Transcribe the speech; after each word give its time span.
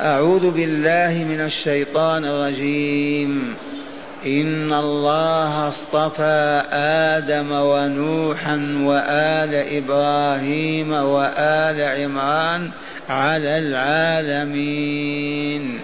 أعوذ 0.00 0.50
بالله 0.50 1.24
من 1.24 1.40
الشيطان 1.40 2.24
الرجيم. 2.24 3.54
إن 4.26 4.72
الله 4.72 5.68
اصطفى 5.68 6.62
آدم 6.72 7.52
ونوحا 7.52 8.78
وآل 8.82 9.54
إبراهيم 9.54 10.92
وآل 10.92 11.82
عمران 11.82 12.70
على 13.08 13.58
العالمين. 13.58 15.80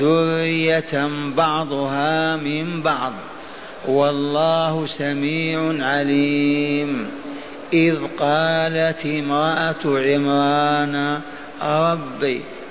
ذرية 0.00 1.08
بعضها 1.36 2.36
من 2.36 2.82
بعض. 2.82 3.12
والله 3.88 4.86
سميع 4.86 5.86
عليم. 5.86 7.06
إذ 7.72 7.94
قالت 8.18 9.06
امرأة 9.06 9.84
عمران 9.84 11.20
ربي 11.62 12.40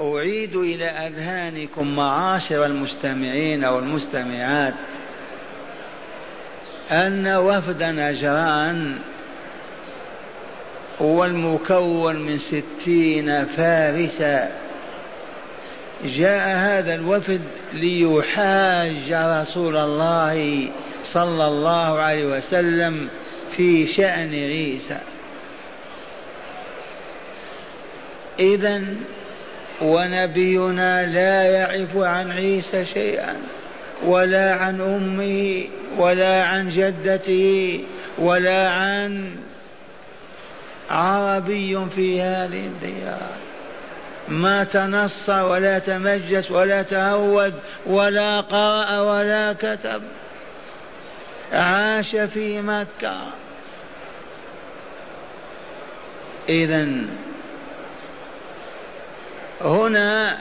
أعيد 0.00 0.56
إلى 0.56 0.84
أذهانكم 0.84 1.96
معاشر 1.96 2.66
المستمعين 2.66 3.64
والمستمعات 3.64 4.74
أن 6.90 7.26
وفد 7.26 7.82
نجران 7.82 8.98
هو 11.02 11.24
المكون 11.24 12.16
من 12.16 12.38
ستين 12.38 13.44
فارسا. 13.44 14.50
جاء 16.04 16.48
هذا 16.56 16.94
الوفد 16.94 17.40
ليحاج 17.72 19.12
رسول 19.12 19.76
الله 19.76 20.68
صلى 21.04 21.46
الله 21.48 22.00
عليه 22.00 22.26
وسلم 22.26 23.08
في 23.56 23.86
شأن 23.86 24.30
عيسى. 24.34 24.98
إذا 28.38 28.84
ونبينا 29.82 31.06
لا 31.06 31.42
يعرف 31.42 31.96
عن 31.96 32.30
عيسى 32.30 32.86
شيئا 32.86 33.36
ولا 34.04 34.54
عن 34.54 34.80
أمه 34.80 35.64
ولا 35.98 36.42
عن 36.42 36.68
جدته 36.68 37.80
ولا 38.18 38.68
عن 38.68 39.30
عربي 40.90 41.86
في 41.94 42.22
هذه 42.22 42.66
الديار. 42.66 43.30
ما 44.28 44.64
تنص 44.64 45.28
ولا 45.28 45.78
تمجس 45.78 46.50
ولا 46.50 46.82
تهود 46.82 47.54
ولا 47.86 48.40
قرأ 48.40 49.00
ولا 49.00 49.52
كتب. 49.52 50.02
عاش 51.52 52.16
في 52.16 52.60
مكة. 52.60 53.18
إذا 56.48 56.88
هنا 59.60 60.38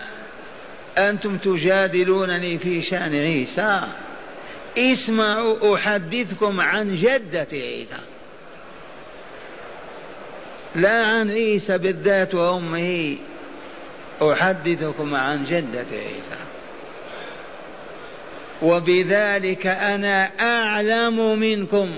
أنتم 0.97 1.37
تجادلونني 1.37 2.57
في 2.57 2.81
شأن 2.81 3.15
عيسى. 3.15 3.81
اسمعوا 4.77 5.75
أحدثكم 5.75 6.61
عن 6.61 6.95
جدة 6.95 7.47
عيسى. 7.51 7.99
لا 10.75 11.05
عن 11.05 11.29
عيسى 11.29 11.77
بالذات 11.77 12.35
وأمه 12.35 13.17
أحدثكم 14.21 15.15
عن 15.15 15.43
جدة 15.43 15.85
عيسى. 15.91 16.45
وبذلك 18.61 19.67
أنا 19.67 20.31
أعلم 20.39 21.39
منكم 21.39 21.95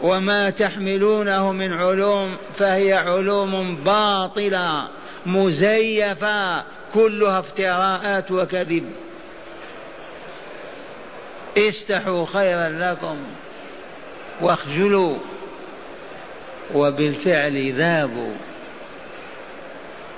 وما 0.00 0.50
تحملونه 0.50 1.52
من 1.52 1.72
علوم 1.72 2.36
فهي 2.58 2.92
علوم 2.92 3.76
باطلة. 3.76 4.88
مزيفة 5.26 6.64
كلها 6.94 7.38
افتراءات 7.38 8.30
وكذب. 8.30 8.92
استحوا 11.58 12.26
خيرا 12.26 12.68
لكم 12.68 13.16
واخجلوا 14.40 15.18
وبالفعل 16.74 17.72
ذابوا. 17.72 18.34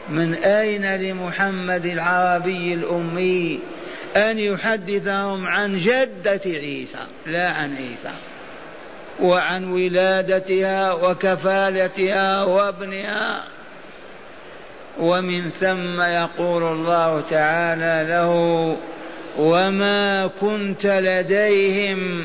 من 0.09 0.35
أين 0.35 0.97
لمحمد 0.97 1.87
العربي 1.87 2.75
الأمي 2.75 3.61
أن 4.17 4.39
يحدثهم 4.39 5.47
عن 5.47 5.79
جدة 5.79 6.41
عيسى؟ 6.47 7.07
لا 7.27 7.51
عن 7.51 7.77
عيسى. 7.77 8.13
وعن 9.21 9.73
ولادتها 9.73 10.93
وكفالتها 10.93 12.45
وابنها. 12.45 13.45
ومن 15.01 15.51
ثم 15.51 16.01
يقول 16.01 16.63
الله 16.63 17.21
تعالى 17.21 18.09
له 18.09 18.33
وما 19.39 20.27
كنت 20.41 20.87
لديهم 20.87 22.25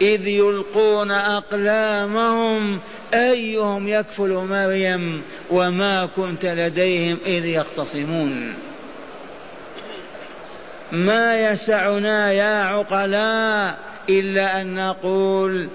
إذ 0.00 0.26
يلقون 0.26 1.10
أقلامهم 1.10 2.80
أيهم 3.14 3.88
يكفل 3.88 4.46
مريم؟ 4.50 5.22
وما 5.50 6.06
كنت 6.16 6.46
لديهم 6.46 7.18
إذ 7.26 7.44
يختصمون؟ 7.44 8.54
ما 10.92 11.50
يسعنا 11.50 12.32
يا 12.32 12.64
عقلاء 12.64 13.78
إلا 14.08 14.60
أن 14.60 14.74
نقول 14.74 15.68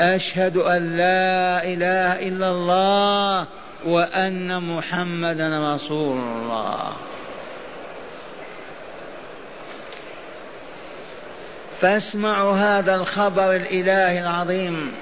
أشهد 0.00 0.56
أن 0.56 0.96
لا 0.96 1.64
إله 1.64 2.28
إلا 2.28 2.50
الله 2.50 3.46
وأن 3.86 4.62
محمدا 4.62 5.74
رسول 5.74 6.18
الله. 6.18 6.92
فاسمعوا 11.80 12.52
هذا 12.52 12.94
الخبر 12.94 13.56
الإله 13.56 14.18
العظيم. 14.20 14.92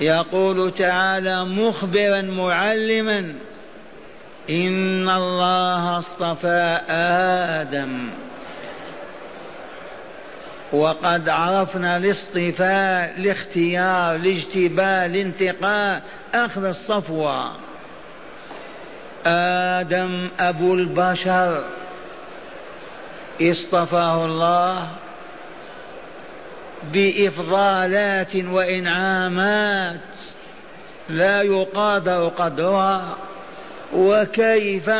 يقول 0.00 0.72
تعالى 0.72 1.44
مخبرا 1.44 2.22
معلما. 2.22 3.34
إن 4.50 5.08
الله 5.08 5.98
اصطفى 5.98 6.80
آدم. 6.90 8.10
وقد 10.76 11.28
عرفنا 11.28 11.96
الاصطفاء 11.96 13.14
الاختيار 13.18 14.14
الاجتباء 14.14 15.06
الانتقاء 15.06 16.02
أخذ 16.34 16.64
الصفوة. 16.64 17.50
آدم 19.26 20.28
أبو 20.40 20.74
البشر. 20.74 21.64
اصطفاه 23.42 24.24
الله 24.24 24.88
بإفضالات 26.92 28.36
وإنعامات. 28.36 30.00
لا 31.08 31.42
يقادر 31.42 32.28
قدرها. 32.28 33.16
وكيف؟ 33.94 34.90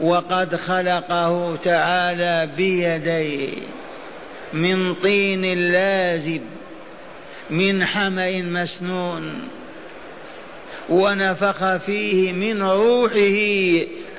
وقد 0.00 0.56
خلقه 0.56 1.56
تعالى 1.56 2.48
بيديه. 2.56 3.52
من 4.52 4.94
طين 4.94 5.70
لازب 5.70 6.42
من 7.50 7.84
حمأ 7.84 8.42
مسنون 8.42 9.48
ونفخ 10.88 11.76
فيه 11.76 12.32
من 12.32 12.62
روحه 12.62 13.38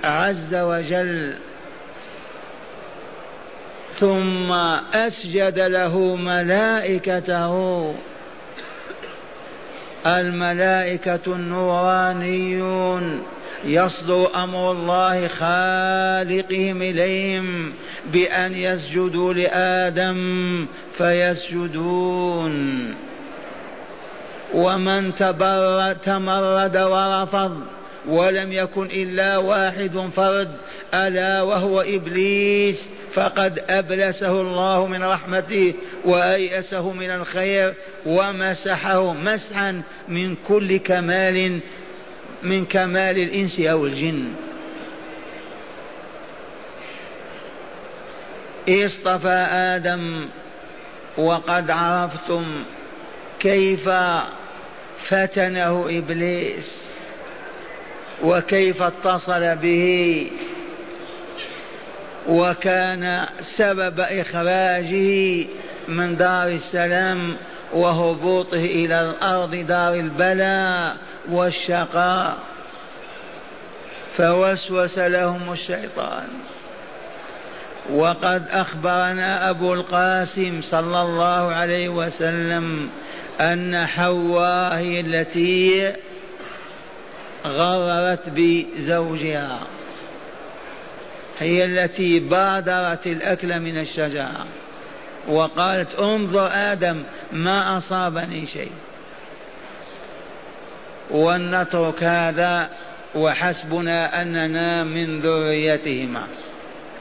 عز 0.03 0.55
وجل. 0.55 1.33
ثم 3.99 4.51
أسجد 4.93 5.59
له 5.59 6.15
ملائكته. 6.15 7.95
الملائكة 10.05 11.21
النورانيون. 11.27 13.23
يصدر 13.65 14.43
أمر 14.43 14.71
الله 14.71 15.27
خالقهم 15.27 16.81
إليهم 16.81 17.73
بأن 18.11 18.53
يسجدوا 18.55 19.33
لآدم 19.33 20.65
فيسجدون. 20.97 22.95
ومن 24.53 25.13
تمرد 26.03 26.77
ورفض 26.77 27.61
ولم 28.07 28.53
يكن 28.53 28.85
إلا 28.85 29.37
واحد 29.37 30.09
فرد 30.15 30.51
ألا 30.93 31.41
وهو 31.41 31.81
إبليس 31.81 32.89
فقد 33.13 33.63
أبلسه 33.69 34.41
الله 34.41 34.87
من 34.87 35.03
رحمته 35.03 35.73
وايسه 36.05 36.91
من 36.91 37.11
الخير 37.11 37.73
ومسحه 38.05 39.13
مسحا 39.13 39.81
من 40.07 40.35
كل 40.47 40.77
كمال 40.77 41.59
من 42.43 42.65
كمال 42.65 43.17
الإنس 43.17 43.59
أو 43.59 43.85
الجن. 43.85 44.33
اصطفى 48.69 49.47
آدم 49.51 50.27
وقد 51.17 51.71
عرفتم 51.71 52.63
كيف 53.39 53.89
فتنه 55.03 55.85
إبليس 55.89 56.81
وكيف 58.23 58.81
اتصل 58.81 59.55
به 59.55 60.27
وكان 62.27 63.25
سبب 63.41 63.99
إخراجه 63.99 65.45
من 65.87 66.17
دار 66.17 66.47
السلام 66.47 67.35
وهبوطه 67.73 68.65
إلى 68.65 69.01
الأرض 69.01 69.55
دار 69.55 69.93
البلاء 69.93 70.97
والشقاء. 71.29 72.37
فوسوس 74.17 74.99
لهم 74.99 75.53
الشيطان. 75.53 76.27
وقد 77.93 78.43
أخبرنا 78.51 79.49
أبو 79.49 79.73
القاسم 79.73 80.61
صلى 80.61 81.01
الله 81.01 81.51
عليه 81.51 81.89
وسلم 81.89 82.89
أن 83.41 83.85
حواء 83.85 84.73
هي 84.73 84.99
التي 84.99 85.93
غررت 87.45 88.29
بزوجها. 88.29 89.59
هي 91.39 91.65
التي 91.65 92.19
بادرت 92.19 93.07
الأكل 93.07 93.59
من 93.59 93.79
الشجره 93.79 94.45
وقالت 95.27 95.95
انظر 95.99 96.49
آدم 96.53 97.03
ما 97.31 97.77
أصابني 97.77 98.47
شيء. 98.47 98.71
ولنترك 101.11 102.03
هذا 102.03 102.69
وحسبنا 103.15 104.21
أننا 104.21 104.83
من 104.83 105.21
ذريتهما. 105.21 106.23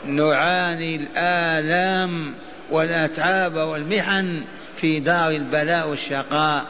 نعاني 0.07 0.97
الآلام 0.97 2.35
والأتعاب 2.71 3.55
والمحن 3.55 4.45
في 4.81 5.01
دار 5.01 5.31
البلاء 5.31 5.89
والشقاء. 5.89 6.65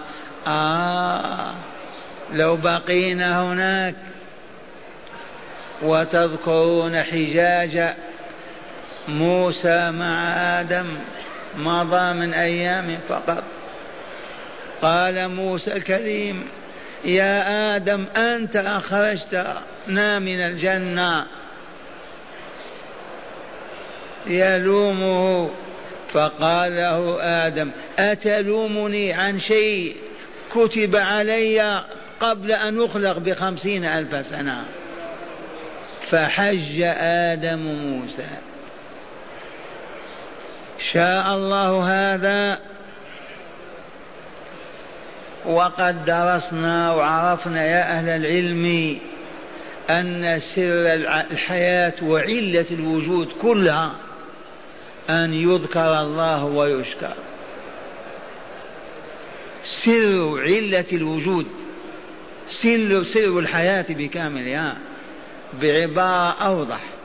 آه 0.47 1.55
لو 2.32 2.56
بقينا 2.56 3.43
هناك 3.43 3.94
وتذكرون 5.82 7.03
حجاج 7.03 7.94
موسى 9.08 9.91
مع 9.91 10.32
آدم 10.61 10.87
مضى 11.56 12.12
من 12.12 12.35
أيام 12.35 12.99
فقط. 13.08 13.44
قال 14.82 15.29
موسى 15.29 15.73
الكريم 15.73 16.49
يا 17.05 17.76
آدم 17.76 18.05
أنت 18.17 18.56
أخرجتنا 18.56 20.19
من 20.19 20.43
الجنة. 20.43 21.26
يلومه. 24.26 25.50
فقال 26.12 26.76
له 26.76 27.23
آدم 27.23 27.70
أتلومني 27.99 29.12
عن 29.12 29.41
شيء 29.41 29.97
كتب 30.53 30.97
علي 30.97 31.85
قبل 32.20 32.53
أن 32.53 32.85
أخلق 32.85 33.19
بخمسين 33.19 33.85
ألف 33.85 34.26
سنة؟ 34.26 34.64
فحج 36.11 36.82
آدم 36.99 37.58
موسى. 37.58 38.26
شاء 40.93 41.34
الله 41.34 41.84
هذا 41.84 42.58
وقد 45.46 46.05
درسنا 46.05 46.93
وعرفنا 46.93 47.64
يا 47.64 47.99
أهل 47.99 48.08
العلم 48.08 48.99
أن 49.90 50.40
سر 50.40 50.94
الحياة 51.32 51.94
وعلة 52.02 52.67
الوجود 52.70 53.28
كلها 53.43 53.93
أن 55.11 55.34
يذكر 55.34 56.00
الله 56.00 56.44
ويشكر. 56.44 57.14
سر 59.64 60.40
علة 60.40 60.84
الوجود 60.93 61.46
سر 62.50 63.02
سر 63.02 63.38
الحياة 63.38 63.87
بكاملها 63.88 64.76
بعبارة 65.62 66.37
أوضح. 66.46 66.95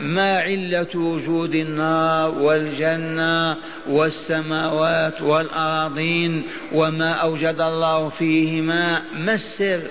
ما 0.00 0.38
علة 0.38 0.88
وجود 0.94 1.54
النار 1.54 2.30
والجنة 2.30 3.56
والسماوات 3.88 5.22
والأراضين 5.22 6.42
وما 6.72 7.12
أوجد 7.12 7.60
الله 7.60 8.08
فيهما 8.08 9.02
ما 9.14 9.34
السر؟ 9.34 9.82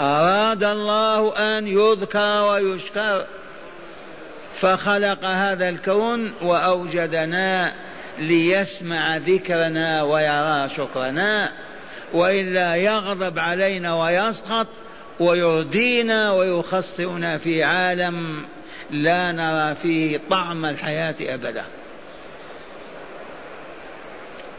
أراد 0.00 0.64
الله 0.64 1.36
أن 1.36 1.66
يذكر 1.66 2.48
ويشكر. 2.50 3.24
فخلق 4.60 5.24
هذا 5.24 5.68
الكون 5.68 6.32
وأوجدنا 6.42 7.72
ليسمع 8.18 9.16
ذكرنا 9.16 10.02
ويرى 10.02 10.68
شكرنا. 10.76 11.52
وإلا 12.14 12.74
يغضب 12.74 13.38
علينا 13.38 13.94
ويسخط 13.94 14.66
ويردينا 15.20 16.32
ويخسرنا 16.32 17.38
في 17.38 17.62
عالم 17.62 18.44
لا 18.90 19.32
نرى 19.32 19.74
فيه 19.82 20.20
طعم 20.30 20.64
الحياة 20.64 21.14
أبدا. 21.20 21.64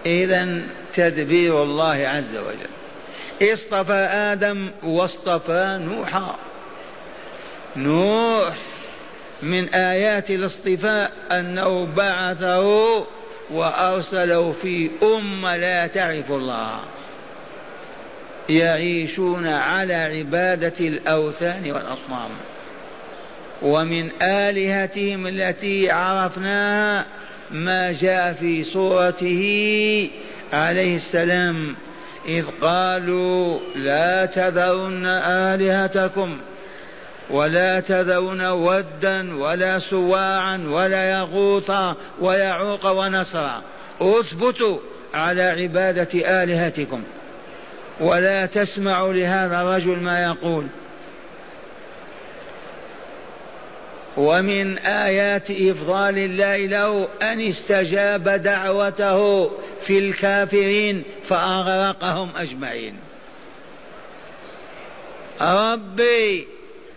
إذا 0.05 0.61
تدبير 0.95 1.63
الله 1.63 2.07
عز 2.07 2.37
وجل. 2.37 2.69
اصطفى 3.53 3.93
آدم 3.93 4.71
واصطفى 4.83 5.79
نوحا 5.81 6.35
نوح 7.75 8.55
من 9.41 9.69
آيات 9.69 10.29
الاصطفاء 10.29 11.11
أنه 11.31 11.85
بعثه 11.85 13.05
وأرسله 13.51 14.55
في 14.61 14.89
أمة 15.03 15.55
لا 15.55 15.87
تعرف 15.87 16.31
الله. 16.31 16.79
يعيشون 18.49 19.47
على 19.47 19.93
عبادة 19.93 20.73
الأوثان 20.79 21.71
والأصنام. 21.71 22.29
ومن 23.61 24.21
آلهتهم 24.21 25.27
التي 25.27 25.91
عرفناها 25.91 27.05
ما 27.51 27.91
جاء 27.91 28.33
في 28.33 28.63
صورته 28.63 30.09
عليه 30.53 30.95
السلام 30.95 31.75
إذ 32.27 32.45
قالوا 32.61 33.59
لا 33.75 34.25
تذرن 34.25 35.05
آلهتكم 35.25 36.37
ولا 37.29 37.79
تذرن 37.79 38.41
ودا 38.41 39.35
ولا 39.37 39.79
سواعا 39.79 40.57
ولا 40.67 41.11
يغوث 41.11 41.71
ويعوق 42.19 42.85
ونصرا 42.85 43.61
اثبتوا 44.01 44.77
على 45.13 45.43
عبادة 45.43 46.43
آلهتكم 46.43 47.03
ولا 47.99 48.45
تسمع 48.45 49.05
لهذا 49.05 49.61
الرجل 49.61 49.99
ما 49.99 50.23
يقول. 50.23 50.67
ومن 54.19 54.77
آيات 54.77 55.51
إفضال 55.51 56.17
الله 56.17 56.57
له 56.57 57.07
أن 57.21 57.41
استجاب 57.41 58.29
دعوته 58.29 59.51
في 59.85 59.99
الكافرين 59.99 61.03
فأغرقهم 61.29 62.29
أجمعين. 62.37 62.95
ربي 65.41 66.47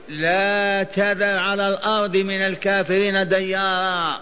لا 0.09 0.83
تذر 0.83 1.37
على 1.37 1.69
الأرض 1.69 2.17
من 2.17 2.43
الكافرين 2.43 3.29
ديارا. 3.29 4.21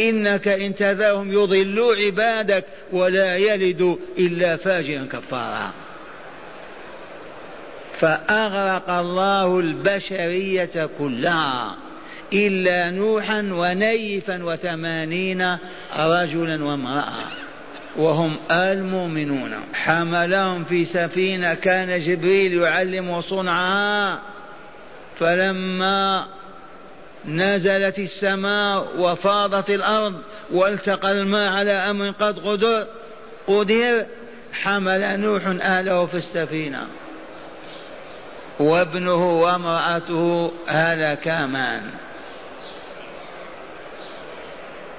إنك 0.00 0.48
إن 0.48 0.74
تذرهم 0.74 1.32
يضلوا 1.32 1.96
عبادك 1.96 2.64
ولا 2.92 3.36
يلدوا 3.36 3.96
إلا 4.18 4.56
فاجرا 4.56 5.08
كفارا. 5.12 5.72
فأغرق 8.00 8.90
الله 8.90 9.58
البشرية 9.60 10.88
كلها. 10.98 11.87
إلا 12.32 12.90
نوحا 12.90 13.40
ونيفا 13.52 14.44
وثمانين 14.44 15.56
رجلا 15.96 16.64
وامرأة. 16.64 17.12
وهم 17.96 18.36
المؤمنون. 18.50 19.54
حملهم 19.74 20.64
في 20.64 20.84
سفينة 20.84 21.54
كان 21.54 22.00
جبريل 22.00 22.58
يعلم 22.58 23.20
صنعها 23.20 24.18
فلما 25.18 26.26
نزلت 27.24 27.98
السماء 27.98 28.86
وفاضت 28.98 29.70
الأرض 29.70 30.14
والتقى 30.50 31.12
الماء 31.12 31.52
على 31.52 31.72
أمر 31.72 32.10
قد 32.10 32.38
قدر 32.38 32.86
قدر 33.46 34.06
حمل 34.52 35.20
نوح 35.20 35.42
أهله 35.46 36.06
في 36.06 36.16
السفينة. 36.16 36.86
وابنه 38.60 39.40
وامرأته 39.40 40.52
هلكا 40.68 41.46
معا 41.46 41.82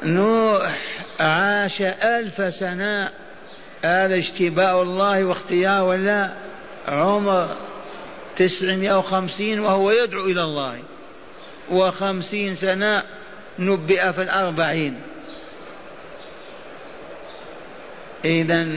نوح 0.03 0.77
عاش 1.19 1.81
ألف 1.81 2.53
سنة. 2.53 3.09
هذا 3.83 4.15
اجتباء 4.15 4.81
الله 4.81 5.23
واختيار 5.23 5.83
ولا؟ 5.83 6.29
عمر 6.87 7.55
تسعمائة 8.37 8.97
وخمسين 8.97 9.59
وهو 9.59 9.91
يدعو 9.91 10.25
إلى 10.25 10.41
الله. 10.43 10.79
وخمسين 11.71 12.55
سنة 12.55 13.03
نبئ 13.59 14.13
في 14.13 14.21
الأربعين. 14.21 14.95
إذا 18.25 18.67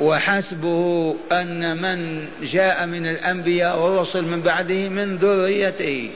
وحسبه 0.00 1.16
أن 1.32 1.82
من 1.82 2.28
جاء 2.42 2.86
من 2.86 3.06
الأنبياء 3.06 3.78
والرسل 3.78 4.22
من 4.22 4.42
بعده 4.42 4.88
من 4.88 5.16
ذريته. 5.16 6.10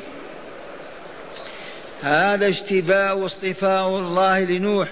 هذا 2.02 2.46
اجتباء 2.46 3.18
واصطفاء 3.18 3.88
الله 3.88 4.40
لنوح 4.40 4.88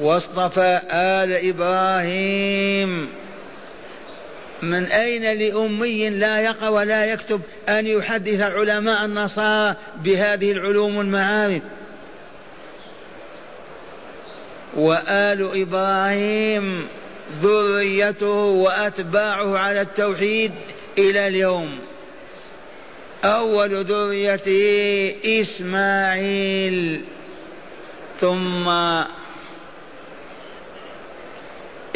واصطفى 0.00 0.80
آل 0.90 1.48
إبراهيم. 1.48 3.08
من 4.62 4.84
أين 4.84 5.38
لأمي 5.38 6.10
لا 6.10 6.40
يقرأ 6.40 6.68
ولا 6.68 7.04
يكتب 7.04 7.40
أن 7.68 7.86
يحدث 7.86 8.40
علماء 8.40 9.04
النصارى 9.04 9.76
بهذه 10.04 10.52
العلوم 10.52 10.96
والمعارف؟ 10.96 11.62
وآل 14.76 15.62
إبراهيم 15.62 16.86
ذريته 17.42 18.44
وأتباعه 18.44 19.58
على 19.58 19.80
التوحيد 19.80 20.52
إلى 20.98 21.26
اليوم. 21.26 21.78
أول 23.24 23.84
ذريته 23.84 25.14
إسماعيل. 25.24 27.00
ثم 28.20 28.68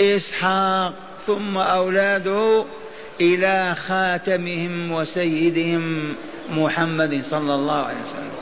إسحاق. 0.01 0.93
ثم 1.27 1.59
أولاده 1.59 2.65
إلى 3.21 3.75
خاتمهم 3.75 4.93
وسيدهم 4.93 6.15
محمد 6.51 7.23
صلى 7.25 7.55
الله 7.55 7.83
عليه 7.83 7.97
وسلم. 7.97 8.37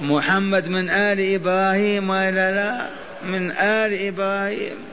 محمد 0.00 0.68
من 0.68 0.90
آل 0.90 1.34
إبراهيم 1.34 2.10
وإلا 2.10 2.50
لا 2.52 2.86
من 3.24 3.50
آل 3.50 4.06
إبراهيم. 4.06 4.91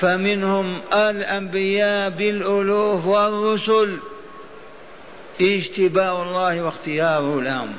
فمنهم 0.00 0.80
الأنبياء 0.92 2.10
بالألوف 2.10 3.06
والرسل. 3.06 3.98
اجتباء 5.40 6.22
الله 6.22 6.62
واختياره 6.62 7.40
لهم 7.40 7.72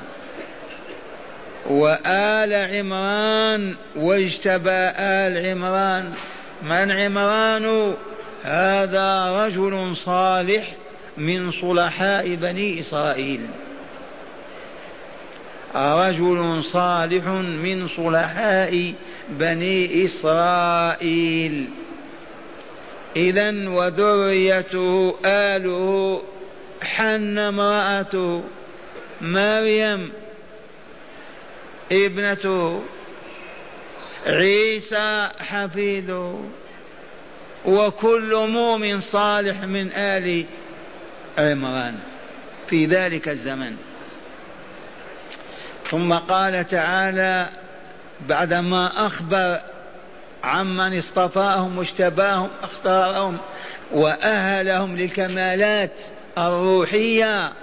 وآل 1.69 2.53
عمران 2.53 3.75
واجتبى 3.95 4.91
آل 4.97 5.49
عمران. 5.49 6.13
من 6.63 6.91
عمران؟ 6.91 7.95
هذا 8.43 9.45
رجل 9.45 9.95
صالح 9.95 10.75
من 11.17 11.51
صلحاء 11.51 12.35
بني 12.35 12.79
إسرائيل. 12.79 13.41
رجل 15.75 16.63
صالح 16.63 17.27
من 17.63 17.87
صلحاء 17.87 18.93
بني 19.29 20.05
إسرائيل. 20.05 21.69
إذا 23.15 23.69
وذريته 23.69 25.15
آله 25.25 26.21
حن 26.83 27.37
امرأته 27.37 28.43
مريم 29.21 30.11
ابنته 31.91 32.81
عيسى 34.27 35.29
حفيده 35.39 36.35
وكل 37.65 38.47
مؤمن 38.49 39.01
صالح 39.01 39.63
من 39.63 39.91
آل 39.91 40.45
عمران 41.37 41.99
في 42.69 42.85
ذلك 42.85 43.29
الزمن. 43.29 43.75
ثم 45.89 46.13
قال 46.13 46.67
تعالى 46.67 47.49
بعدما 48.27 49.07
أخبر 49.07 49.61
عمن 50.43 50.97
اصطفاهم 50.97 51.77
واجتباهم 51.77 52.49
اختارهم 52.63 53.37
وأهلهم 53.91 54.97
للكمالات 54.97 55.91
الروحية. 56.37 57.53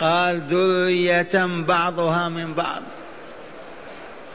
قال 0.00 0.40
ذرية 0.40 1.46
بعضها 1.66 2.28
من 2.28 2.54
بعض. 2.54 2.82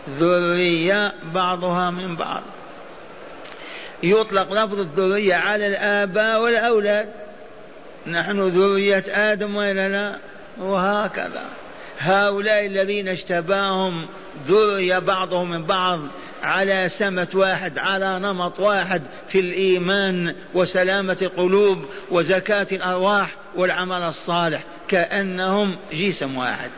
ذرية 0.09 1.13
بعضها 1.33 1.89
من 1.89 2.15
بعض. 2.15 2.41
يطلق 4.03 4.53
لفظ 4.53 4.79
الذرية 4.79 5.35
على 5.35 5.67
الآباء 5.67 6.41
والأولاد. 6.41 7.09
نحن 8.07 8.39
ذرية 8.39 9.03
آدم 9.07 9.55
وإلا 9.55 9.89
لا؟ 9.89 10.15
وهكذا. 10.57 11.45
هؤلاء 11.99 12.65
الذين 12.65 13.07
اشتباهم 13.07 14.05
ذري 14.47 14.99
بعضهم 14.99 15.51
من 15.51 15.63
بعض 15.63 15.99
على 16.43 16.89
سمت 16.89 17.35
واحد 17.35 17.77
على 17.77 18.19
نمط 18.19 18.59
واحد 18.59 19.01
في 19.29 19.39
الإيمان 19.39 20.35
وسلامة 20.53 21.17
القلوب 21.21 21.85
وزكاة 22.11 22.67
الأرواح 22.71 23.35
والعمل 23.55 24.03
الصالح 24.03 24.63
كأنهم 24.87 25.75
جسم 25.93 26.37
واحد. 26.37 26.69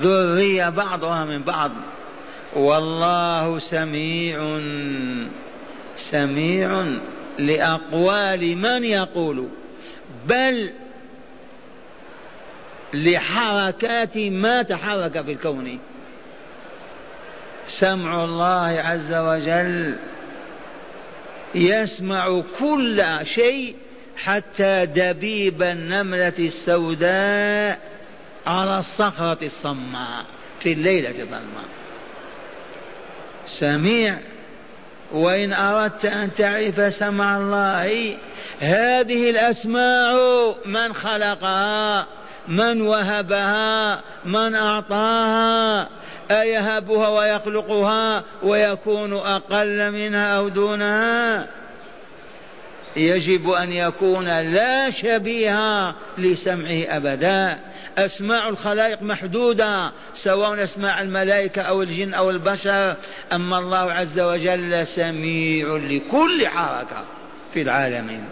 ذرية 0.00 0.68
بعضها 0.68 1.24
من 1.24 1.42
بعض. 1.42 1.70
والله 2.56 3.58
سميع 3.58 4.60
سميع 6.10 6.98
لأقوال 7.38 8.56
من 8.56 8.84
يقول 8.84 9.48
بل 10.26 10.70
لحركات 12.94 14.16
ما 14.16 14.62
تحرك 14.62 15.20
في 15.20 15.32
الكون. 15.32 15.78
سمع 17.68 18.24
الله 18.24 18.80
عز 18.80 19.14
وجل 19.14 19.96
يسمع 21.54 22.42
كل 22.58 23.04
شيء 23.22 23.76
حتى 24.16 24.86
دبيب 24.86 25.62
النملة 25.62 26.32
السوداء 26.38 27.78
على 28.46 28.78
الصخرة 28.78 29.38
الصماء 29.46 30.24
في 30.60 30.72
الليلة 30.72 31.10
الظلماء. 31.10 31.64
سميع 33.58 34.18
وإن 35.12 35.52
أردت 35.52 36.04
أن 36.04 36.34
تعرف 36.34 36.94
سمع 36.94 37.36
الله 37.36 38.16
هذه 38.60 39.30
الأسماع 39.30 40.14
من 40.64 40.92
خلقها. 40.92 42.06
من 42.48 42.80
وهبها 42.80 44.00
من 44.24 44.54
أعطاها 44.54 45.88
أيهبها 46.30 47.08
ويخلقها 47.08 48.24
ويكون 48.42 49.12
أقل 49.12 49.90
منها 49.90 50.38
أو 50.38 50.48
دونها. 50.48 51.46
يجب 52.96 53.50
أن 53.50 53.72
يكون 53.72 54.40
لا 54.40 54.90
شبيه 54.90 55.94
لسمعه 56.18 56.96
أبدا. 56.96 57.58
أسماع 57.98 58.48
الخلائق 58.48 59.02
محدودة 59.02 59.92
سواء 60.14 60.64
أسماع 60.64 61.00
الملائكة 61.00 61.62
أو 61.62 61.82
الجن 61.82 62.14
أو 62.14 62.30
البشر. 62.30 62.96
أما 63.32 63.58
الله 63.58 63.92
عز 63.92 64.20
وجل 64.20 64.86
سميع 64.86 65.76
لكل 65.76 66.46
حركة 66.46 67.04
في 67.54 67.62
العالمين. 67.62 68.24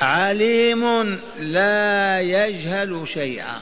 عليم 0.00 1.18
لا 1.38 2.18
يجهل 2.20 3.08
شيئا 3.14 3.60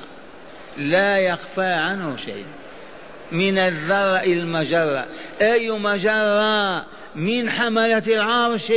لا 0.79 1.19
يخفى 1.19 1.65
عنه 1.65 2.17
شيء. 2.17 2.45
من 3.33 3.59
الذرة 3.59 4.21
إلى 4.21 4.41
المجرة. 4.41 5.07
أي 5.43 5.71
مجرة؟ 5.71 6.85
من 7.15 7.51
حملة 7.51 8.03
العرش 8.09 8.71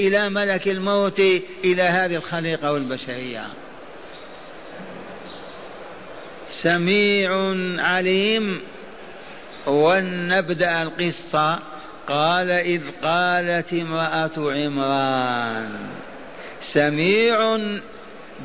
إلى 0.00 0.30
ملك 0.30 0.68
الموت 0.68 1.20
إلى 1.64 1.82
هذه 1.82 2.14
الخليقة 2.14 2.72
والبشرية. 2.72 3.46
سميع 6.48 7.54
عليم. 7.78 8.60
ولنبدأ 9.66 10.82
القصة. 10.82 11.58
قال 12.08 12.50
إذ 12.50 12.82
قالت 13.02 13.72
امرأة 13.72 14.30
عمران. 14.36 15.97
سميع 16.62 17.58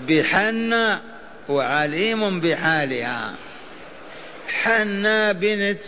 بحنة 0.07 1.01
وعليم 1.49 2.39
بحالها. 2.39 3.33
حنا 4.47 5.31
بنت 5.31 5.83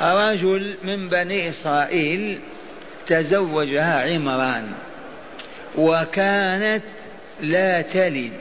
رجل 0.00 0.76
من 0.84 1.08
بني 1.08 1.48
إسرائيل 1.48 2.40
تزوجها 3.06 4.12
عمران 4.12 4.72
وكانت 5.76 6.84
لا 7.40 7.82
تلد. 7.82 8.32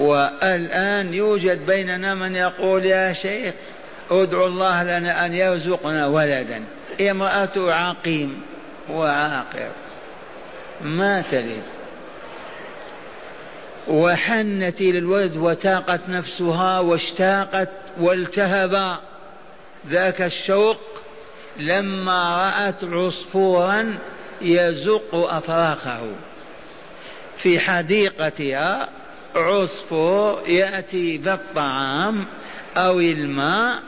والآن 0.00 1.14
يوجد 1.14 1.66
بيننا 1.66 2.14
من 2.14 2.36
يقول 2.36 2.86
يا 2.86 3.12
شيخ 3.12 3.54
ادعو 4.10 4.46
الله 4.46 4.82
لنا 4.82 5.26
أن 5.26 5.34
يرزقنا 5.34 6.06
ولدا. 6.06 6.64
امرأة 7.00 7.50
عقيم 7.56 8.42
وعاقر. 8.90 9.70
ما 10.82 11.20
تلد 11.30 11.62
وحنت 13.88 14.80
إلى 14.80 14.98
الولد 14.98 15.36
وتاقت 15.36 16.00
نفسها 16.08 16.78
واشتاقت 16.78 17.70
والتهب 18.00 18.98
ذاك 19.88 20.22
الشوق 20.22 20.80
لما 21.56 22.44
رأت 22.44 22.84
عصفورا 22.84 23.98
يزق 24.42 25.14
أفراخه. 25.14 26.00
في 27.38 27.60
حديقتها 27.60 28.88
عصفور 29.36 30.42
يأتي 30.48 31.18
بالطعام 31.18 32.24
أو 32.76 33.00
الماء 33.00 33.82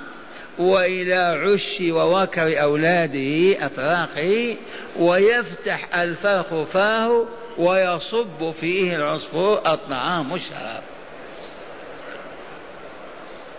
وإلى 0.59 1.15
عش 1.15 1.77
ووكر 1.81 2.63
أولاده 2.63 3.67
أفراخه 3.67 4.57
ويفتح 4.99 5.97
الفرخ 5.97 6.63
فاه 6.73 7.27
ويصب 7.59 8.53
فيه 8.61 8.97
العصفور 8.97 9.59
الطعام 9.73 10.33
والشراب 10.33 10.83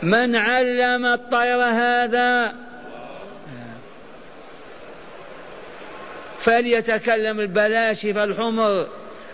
من 0.04 0.36
علم 0.36 1.06
الطير 1.06 1.64
هذا؟ 1.64 2.56
فليتكلم 6.40 7.40
البلاشفة 7.40 8.24
الحمر 8.24 8.88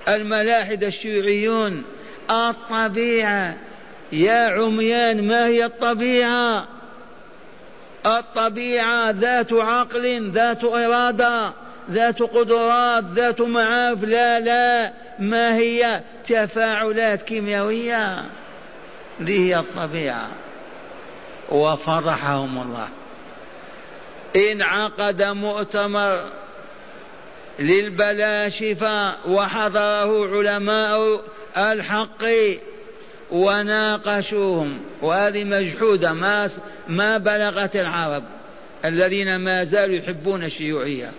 الملاحدة 0.08 0.88
الشيوعيون. 0.88 1.84
الطبيعة 2.30 3.58
يا 4.12 4.50
عميان 4.50 5.28
ما 5.28 5.48
هي 5.48 5.66
الطبيعة؟ 5.66 6.68
الطبيعة 8.06 9.12
ذات 9.12 9.54
عقل 9.54 10.32
ذات 10.32 10.64
إرادة 10.64 11.54
ذات 11.92 12.22
قدرات 12.22 13.04
ذات 13.16 13.42
معارف. 13.42 14.04
لا 14.04 14.40
لا. 14.40 14.94
ما 15.20 15.56
هي؟ 15.56 16.02
تفاعلات 16.28 17.22
كيميائية. 17.22 18.26
ذي 19.22 19.54
هي 19.54 19.60
الطبيعة. 19.60 20.30
وفضحهم 21.50 22.62
الله. 22.62 22.88
انعقد 24.36 25.24
مؤتمر 25.24 26.24
للبلاشفة 27.60 29.16
وحضره 29.28 30.38
علماء 30.38 31.22
الحق 31.58 32.24
وناقشوهم. 33.34 34.80
وهذه 35.02 35.44
مجحودة 35.44 36.14
ما 36.14 36.50
ما 36.88 37.18
بلغت 37.18 37.76
العرب. 37.76 38.24
الذين 38.86 39.36
ما 39.36 39.64
زالوا 39.64 39.96
يحبون 39.96 40.44
الشيوعية. 40.44 41.12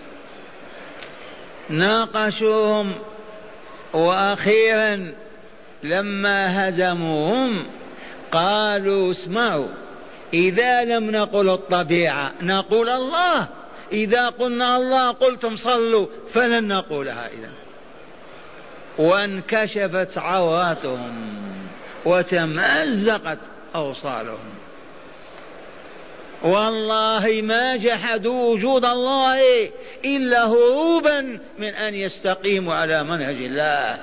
ناقشوهم. 1.69 2.93
وأخيرا 3.93 5.11
لما 5.83 6.69
هزموهم 6.69 7.65
قالوا 8.31 9.11
اسمعوا 9.11 9.67
إذا 10.33 10.83
لم 10.83 11.11
نقل 11.11 11.49
الطبيعة 11.49 12.31
نقول 12.41 12.89
الله. 12.89 13.47
إذا 13.91 14.29
قلنا 14.29 14.77
الله 14.77 15.11
قلتم 15.11 15.55
صلوا 15.55 16.07
فلن 16.33 16.67
نقولها 16.67 17.27
إذا. 17.27 17.49
وانكشفت 18.97 20.17
عوراتهم. 20.17 21.35
وتمزقت 22.05 23.37
أوصالهم. 23.75 24.55
والله 26.43 27.41
ما 27.43 27.75
جحدوا 27.75 28.53
وجود 28.53 28.85
الله 28.85 29.69
إلا 30.05 30.45
هروبا 30.45 31.39
من 31.59 31.73
أن 31.73 31.95
يستقيموا 31.95 32.75
على 32.75 33.03
منهج 33.03 33.35
الله 33.35 33.99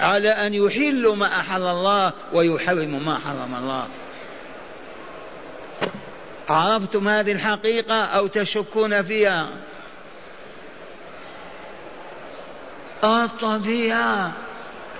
على 0.00 0.28
أن 0.28 0.54
يحلوا 0.54 1.16
ما 1.16 1.26
أحل 1.26 1.62
الله 1.62 2.12
ويحرموا 2.32 3.00
ما 3.00 3.18
حرم 3.18 3.54
الله. 3.54 3.88
عرفتم 6.48 7.08
هذه 7.08 7.32
الحقيقة 7.32 8.04
أو 8.04 8.26
تشكون 8.26 9.02
فيها؟ 9.02 9.48
الطبيعة 13.04 14.32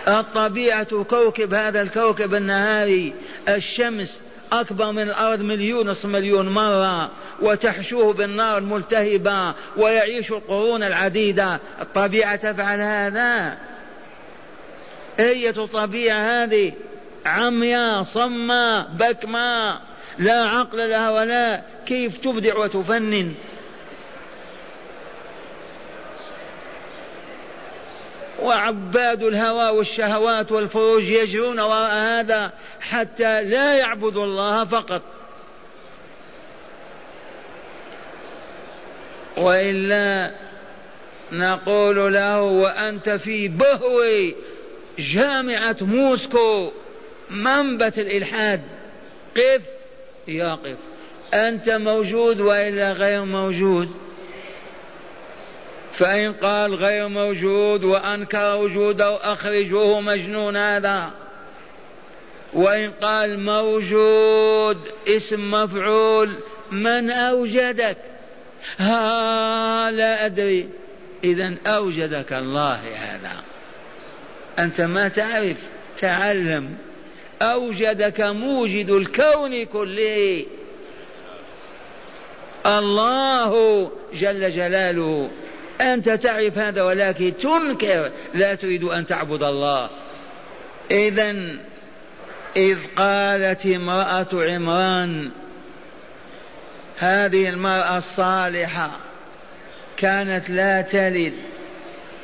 الطبيعة 0.08 1.02
كوكب 1.02 1.54
هذا 1.54 1.82
الكوكب 1.82 2.34
النهاري 2.34 3.14
الشمس 3.48 4.20
أكبر 4.52 4.92
من 4.92 5.02
الأرض 5.02 5.40
مليون 5.40 5.88
نصف 5.90 6.04
مليون 6.06 6.48
مرة 6.48 7.10
وتحشوه 7.40 8.12
بالنار 8.12 8.58
الملتهبة 8.58 9.54
ويعيش 9.76 10.30
القرون 10.30 10.82
العديدة. 10.82 11.60
الطبيعة 11.80 12.36
تفعل 12.36 12.80
هذا. 12.80 13.56
أية 15.20 15.50
طبيعة 15.50 16.16
هذه؟ 16.16 16.72
عمياء 17.26 18.02
صماء 18.02 18.88
بكماء. 18.98 19.80
لا 20.18 20.46
عقل 20.46 20.90
لها 20.90 21.10
ولا 21.10 21.62
كيف 21.86 22.18
تبدع 22.18 22.58
وتفنن. 22.58 23.34
وعباد 28.42 29.22
الهوى 29.22 29.78
والشهوات 29.78 30.52
والفروج 30.52 31.02
يجرون 31.02 31.60
وراء 31.60 31.92
هذا 31.92 32.52
حتى 32.80 33.42
لا 33.42 33.76
يعبدوا 33.76 34.24
الله 34.24 34.64
فقط. 34.64 35.02
وإلا 39.36 40.30
نقول 41.32 42.12
له 42.12 42.42
وأنت 42.42 43.10
في 43.10 43.48
بهو 43.48 44.02
جامعة 44.98 45.76
موسكو. 45.80 46.72
منبت 47.30 47.98
الإلحاد. 47.98 48.60
قف 49.36 49.62
يقف 50.28 50.76
أنت 51.34 51.70
موجود 51.70 52.40
وإلا 52.40 52.92
غير 52.92 53.24
موجود؟ 53.24 54.01
فإن 56.02 56.32
قال 56.32 56.74
غير 56.74 57.08
موجود 57.08 57.84
وأنكر 57.84 58.56
وجوده 58.56 59.32
أخرجوه 59.32 60.00
مجنون 60.00 60.56
هذا. 60.56 61.10
وإن 62.52 62.90
قال 62.90 63.40
موجود 63.44 64.78
اسم 65.08 65.50
مفعول 65.50 66.32
من 66.70 67.10
أوجدك؟ 67.10 67.96
ها 68.78 69.90
لا 69.90 70.26
أدري. 70.26 70.68
إذا 71.24 71.54
أوجدك 71.66 72.32
الله 72.32 72.80
هذا. 72.96 73.42
أنت 74.58 74.80
ما 74.80 75.08
تعرف 75.08 75.56
تعلم. 75.98 76.76
أوجدك 77.42 78.20
موجد 78.20 78.90
الكون 78.90 79.64
كله. 79.64 80.46
الله 82.66 83.90
جل 84.14 84.50
جلاله. 84.50 85.30
أنت 85.82 86.10
تعرف 86.10 86.58
هذا 86.58 86.82
ولكن 86.82 87.32
تنكر 87.42 88.10
لا 88.34 88.54
تريد 88.54 88.84
أن 88.84 89.06
تعبد 89.06 89.42
الله. 89.42 89.90
إذا 90.90 91.34
إذ 92.56 92.78
قالت 92.96 93.66
امرأة 93.66 94.26
عمران 94.32 95.30
هذه 96.98 97.48
المرأة 97.48 97.98
الصالحة 97.98 98.90
كانت 99.96 100.50
لا 100.50 100.82
تلد 100.82 101.32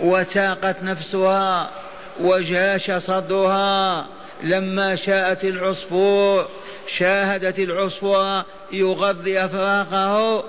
وتاقت 0.01 0.83
نفسها 0.83 1.71
وجاش 2.21 2.91
صدرها. 2.91 4.07
لما 4.43 4.97
شاءت 4.97 5.45
العصفور 5.45 6.49
شاهدت 6.97 7.59
العصفور 7.59 8.45
يغذي 8.73 9.45
أفراقه. 9.45 10.45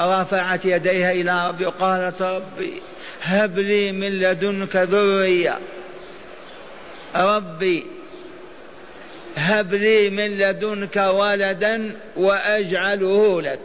رفعت 0.00 0.64
يديها 0.64 1.12
إلى 1.12 1.48
ربي 1.48 1.66
وقالت 1.66 2.22
ربي 2.22 2.82
هب 3.22 3.58
لي 3.58 3.92
من 3.92 4.08
لدنك 4.08 4.76
ذرية. 4.76 5.58
ربي 7.16 7.86
هب 9.36 9.74
لي 9.74 10.10
من 10.10 10.38
لدنك 10.38 10.96
ولدا 10.96 11.96
وأجعله 12.16 13.42
لك. 13.42 13.60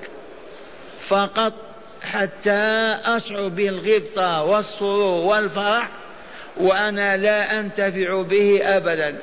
فقط 1.08 1.54
حتى 2.02 2.96
أشعر 3.06 3.48
بالغبطه 3.48 4.44
والسرور 4.44 5.26
والفرح 5.26 5.90
وأنا 6.58 7.18
لا 7.18 7.60
أنتفع 7.60 8.22
به 8.22 8.62
أبدا. 8.64 9.16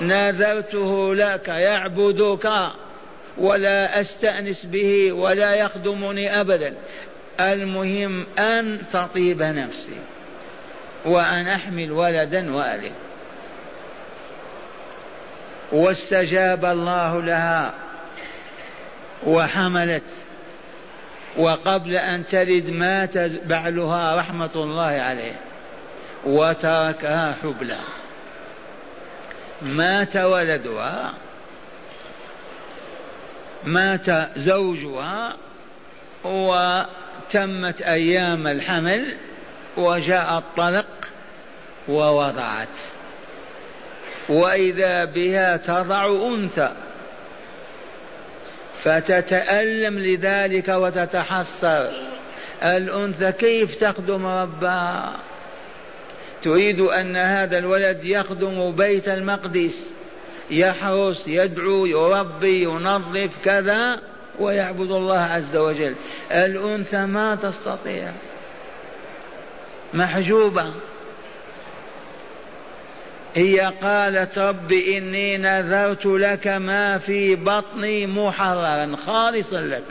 نذرته 0.00 1.14
لك 1.14 1.48
يعبدك. 1.48 2.50
ولا 3.38 4.00
أستأنس 4.00 4.64
به 4.64 5.12
ولا 5.12 5.54
يخدمني 5.54 6.40
أبدا. 6.40 6.74
المهم 7.40 8.26
أن 8.38 8.82
تطيب 8.92 9.42
نفسي 9.42 9.98
وأن 11.04 11.48
أحمل 11.48 11.92
ولدا 11.92 12.56
والد 12.56 12.92
واستجاب 15.72 16.64
الله 16.64 17.22
لها 17.22 17.74
وحملت. 19.26 20.02
وقبل 21.36 21.96
أن 21.96 22.26
تلد 22.26 22.70
مات 22.70 23.18
بعلها 23.46 24.16
رحمة 24.16 24.50
الله 24.54 24.82
عليه. 24.82 25.32
وتركها 26.26 27.36
حبلى 27.42 27.78
مات 29.62 30.16
ولدها 30.16 31.14
مات 33.66 34.38
زوجها 34.38 35.36
وتمت 36.24 37.82
أيام 37.82 38.46
الحمل 38.46 39.16
وجاء 39.76 40.38
الطلق 40.38 40.86
ووضعت. 41.88 42.68
وإذا 44.28 45.04
بها 45.04 45.56
تضع 45.56 46.06
أنثى. 46.06 46.72
فتتألم 48.84 49.98
لذلك 49.98 50.68
وتتحسر 50.68 51.92
الأنثى 52.62 53.32
كيف 53.32 53.74
تخدم 53.74 54.26
ربها؟ 54.26 55.12
تريد 56.42 56.80
أن 56.80 57.16
هذا 57.16 57.58
الولد 57.58 58.04
يخدم 58.04 58.70
بيت 58.76 59.08
المقدس. 59.08 59.93
يحرس 60.50 61.22
يدعو 61.26 61.86
يربي 61.86 62.62
ينظف 62.62 63.30
كذا 63.44 64.00
ويعبد 64.38 64.90
الله 64.90 65.18
عز 65.18 65.56
وجل. 65.56 65.94
الأنثى 66.30 67.06
ما 67.06 67.34
تستطيع. 67.34 68.12
محجوبة. 69.94 70.72
هي 73.34 73.72
قالت 73.82 74.38
رب 74.38 74.72
إني 74.72 75.36
نذرت 75.36 76.06
لك 76.06 76.46
ما 76.46 76.98
في 76.98 77.36
بطني 77.36 78.06
محررا 78.06 78.96
خالصا 78.96 79.60
لك. 79.60 79.84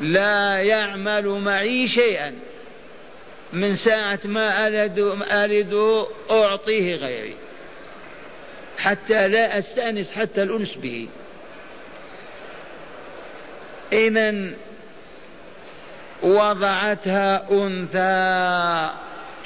لا 0.00 0.52
يعمل 0.52 1.28
معي 1.28 1.88
شيئا. 1.88 2.34
من 3.52 3.76
ساعة 3.76 4.20
ما 4.24 4.66
ألد, 4.66 6.06
أعطيه 6.30 6.94
غيري. 6.94 7.34
حتى 8.86 9.28
لا 9.28 9.58
أستأنس 9.58 10.12
حتى 10.12 10.42
الأنس 10.42 10.74
به. 10.74 11.08
إذا 13.92 14.50
وضعتها 16.22 17.50
أنثى 17.50 18.90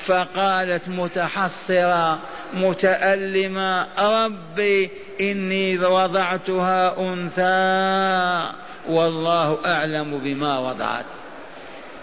فقالت 0.06 0.88
متحصرة 0.88 2.18
متألمة 2.54 3.86
ربي 3.98 4.90
إني 5.20 5.78
وضعتها 5.78 6.98
أنثى 6.98 8.52
والله 8.88 9.58
أعلم 9.66 10.18
بما 10.18 10.58
وضعت. 10.58 11.04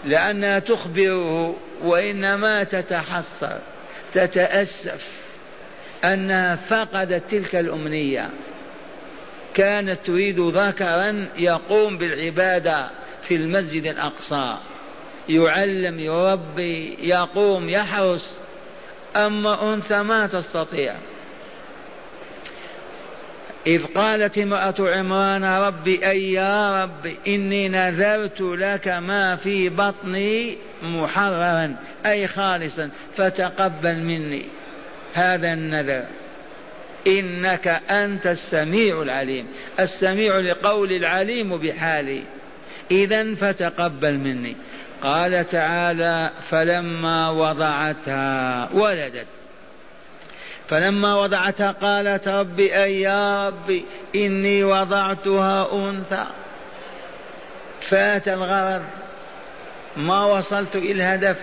لأنها 0.04 0.58
تخبره 0.58 1.56
وإنما 1.82 2.64
تتحسر 2.64 3.58
تتأسف. 4.14 5.17
أنها 6.04 6.56
فقدت 6.56 7.30
تلك 7.30 7.56
الأمنية. 7.56 8.30
كانت 9.54 9.98
تريد 10.06 10.40
ذكرا 10.40 11.26
يقوم 11.38 11.98
بالعبادة 11.98 12.90
في 13.28 13.34
المسجد 13.34 13.86
الأقصى. 13.86 14.56
يعلم 15.28 16.00
يربي 16.00 16.96
يقوم 17.02 17.68
يحرس. 17.68 18.36
أما 19.16 19.74
أنثى 19.74 20.02
ما 20.02 20.26
تستطيع. 20.26 20.94
إذ 23.66 23.84
قالت 23.94 24.38
امرأة 24.38 24.74
عمران 24.80 25.44
ربي 25.44 26.08
أي 26.10 26.32
يا 26.32 26.82
ربي 26.84 27.16
إني 27.26 27.68
نذرت 27.68 28.40
لك 28.40 28.88
ما 28.88 29.36
في 29.36 29.68
بطني 29.68 30.56
محررا 30.82 31.76
أي 32.06 32.28
خالصا 32.28 32.90
فتقبل 33.16 33.96
مني. 33.96 34.42
هذا 35.14 35.52
النذر. 35.52 36.04
إنك 37.06 37.80
أنت 37.90 38.26
السميع 38.26 39.02
العليم. 39.02 39.46
السميع 39.80 40.38
لقول 40.38 40.92
العليم 40.92 41.56
بحالي. 41.56 42.22
إذا 42.90 43.34
فتقبل 43.34 44.14
مني. 44.14 44.56
قال 45.02 45.46
تعالى 45.46 46.30
فلما 46.50 47.30
وضعتها 47.30 48.68
ولدت. 48.72 49.26
فلما 50.68 51.14
وضعتها 51.14 51.70
قالت 51.70 52.28
رب 52.28 52.60
أي 52.60 53.00
يا 53.00 53.48
ربي 53.48 53.84
إني 54.14 54.64
وضعتها 54.64 55.72
أنثى. 55.72 56.26
فات 57.88 58.28
الغرض. 58.28 58.82
ما 59.96 60.24
وصلت 60.24 60.76
إلى 60.76 60.92
الهدف 60.92 61.36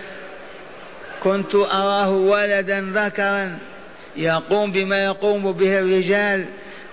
كنت 1.26 1.54
أراه 1.54 2.10
ولدا 2.10 2.92
ذكرا 2.94 3.58
يقوم 4.16 4.72
بما 4.72 5.04
يقوم 5.04 5.52
به 5.52 5.78
الرجال 5.78 6.44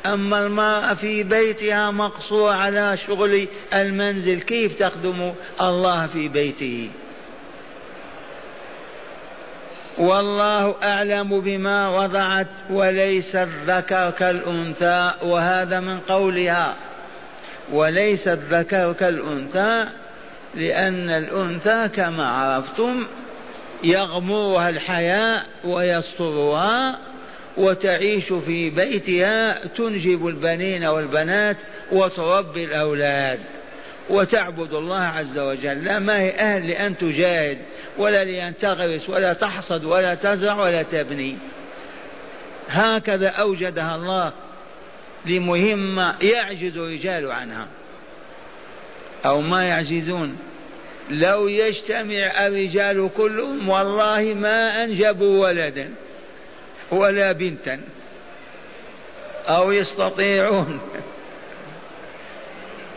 أما 0.06 0.40
المرأة 0.40 0.94
في 0.94 1.24
بيتها 1.24 1.92
مقصورة 1.92 2.54
على 2.54 2.98
شغل 2.98 3.48
المنزل 3.74 4.42
كيف 4.42 4.80
تخدم 4.80 5.34
الله 5.62 6.08
في 6.08 6.28
بيته؟ 6.28 6.90
والله 9.98 10.76
أعلم 10.84 11.40
بما 11.40 11.88
وضعت 11.88 12.48
وليس 12.70 13.36
الذكر 13.36 14.10
كالأنثى 14.10 15.12
وهذا 15.22 15.80
من 15.80 16.00
قولها. 16.00 16.76
وليس 17.72 18.28
الذكر 18.28 18.94
كالأنثى 18.94 19.86
لأن 20.56 21.10
الأنثى 21.10 21.90
كما 21.96 22.28
عرفتم 22.30 23.06
يغمرها 23.84 24.70
الحياء 24.70 25.46
ويسترها 25.64 27.00
وتعيش 27.58 28.34
في 28.34 28.70
بيتها 28.70 29.68
تنجب 29.68 30.28
البنين 30.28 30.86
والبنات 30.86 31.58
وتربي 31.92 32.64
الأولاد. 32.64 33.40
وتعبد 34.10 34.74
الله 34.74 35.02
عز 35.02 35.38
وجل. 35.38 35.84
لا 35.84 36.00
ما 36.00 36.20
هي 36.20 36.30
أهل 36.30 36.68
لأن 36.68 36.98
تجاهد 36.98 37.58
ولا 37.98 38.24
لأن 38.24 38.58
تغرس 38.58 39.10
ولا 39.10 39.34
تحصد 39.34 39.86
ولا 39.86 40.16
تزرع 40.16 40.64
ولا 40.64 40.84
تبني. 40.84 41.38
هكذا 42.70 43.30
أوجدها 43.30 43.96
الله 43.96 44.32
لمهمة 45.26 46.16
يعجز 46.22 46.78
الرجال 46.78 47.32
عنها. 47.32 47.68
أو 49.26 49.42
ما 49.42 49.64
يعجزون. 49.64 50.38
لو 51.10 51.48
يجتمع 51.48 52.48
الرجال 52.48 53.10
كلهم 53.18 53.70
والله 53.70 54.34
ما 54.34 54.84
أنجبوا 54.84 55.48
ولدا 55.48 55.90
ولا 56.92 57.32
بنتا. 57.32 57.80
أو 59.48 59.72
يستطيعون. 59.72 60.80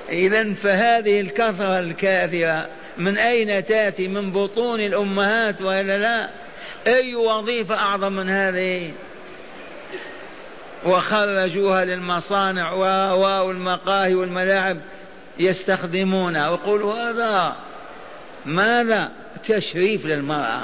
إذا 0.08 0.54
فهذه 0.54 1.20
الكثرة 1.20 1.78
الكاثرة 1.78 2.68
من 2.98 3.18
أين 3.18 3.64
تأتي؟ 3.64 4.08
من 4.08 4.32
بطون 4.32 4.80
الأمهات 4.80 5.62
وإلا 5.62 5.98
لا؟ 5.98 6.30
أي 6.86 7.14
وظيفة 7.14 7.74
أعظم 7.74 8.12
من 8.12 8.28
هذه؟ 8.28 8.90
وخرجوها 10.84 11.84
للمصانع 11.84 12.72
والمقاهي 13.12 14.14
والملاعب 14.14 14.76
يستخدمونها. 15.38 16.48
ويقولوا 16.48 16.94
هذا 16.94 17.56
ماذا؟ 18.46 19.10
تشريف 19.44 20.06
للمرأة. 20.06 20.62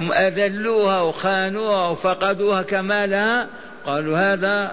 أذلوها 0.00 1.00
وخانوها 1.00 1.88
وفقدوها 1.88 2.62
كمالها 2.62 3.46
قالوا 3.86 4.18
هذا 4.18 4.72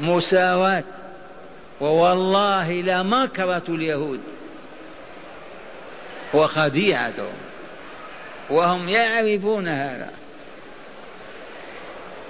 مساواة. 0.00 0.84
ووالله 1.80 2.72
لمكرة 2.72 3.62
اليهود. 3.68 4.20
وخديعتهم. 6.34 7.34
وهم 8.50 8.88
يعرفون 8.88 9.68
هذا. 9.68 10.10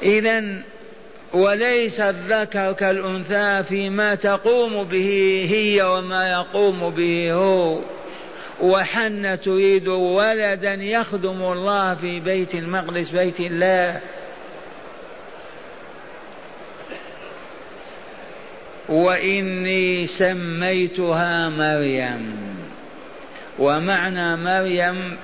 إذا 0.02 0.44
وليس 1.32 2.00
الذكر 2.00 2.72
كالأنثى 2.72 3.62
فيما 3.68 4.14
تقوم 4.14 4.84
به 4.84 5.46
هي 5.50 5.82
وما 5.82 6.28
يقوم 6.28 6.90
به 6.90 7.32
هو. 7.32 7.78
وحن 8.60 9.40
تريد 9.40 9.88
ولدا 9.88 10.74
يخدم 10.74 11.42
الله 11.42 11.94
في 11.94 12.20
بيت 12.20 12.54
المقدس 12.54 13.10
بيت 13.10 13.40
الله. 13.40 14.00
وإني 18.88 20.06
سميتها 20.06 21.48
مريم. 21.48 22.36
ومعنى 23.58 24.36
مريم 24.36 25.16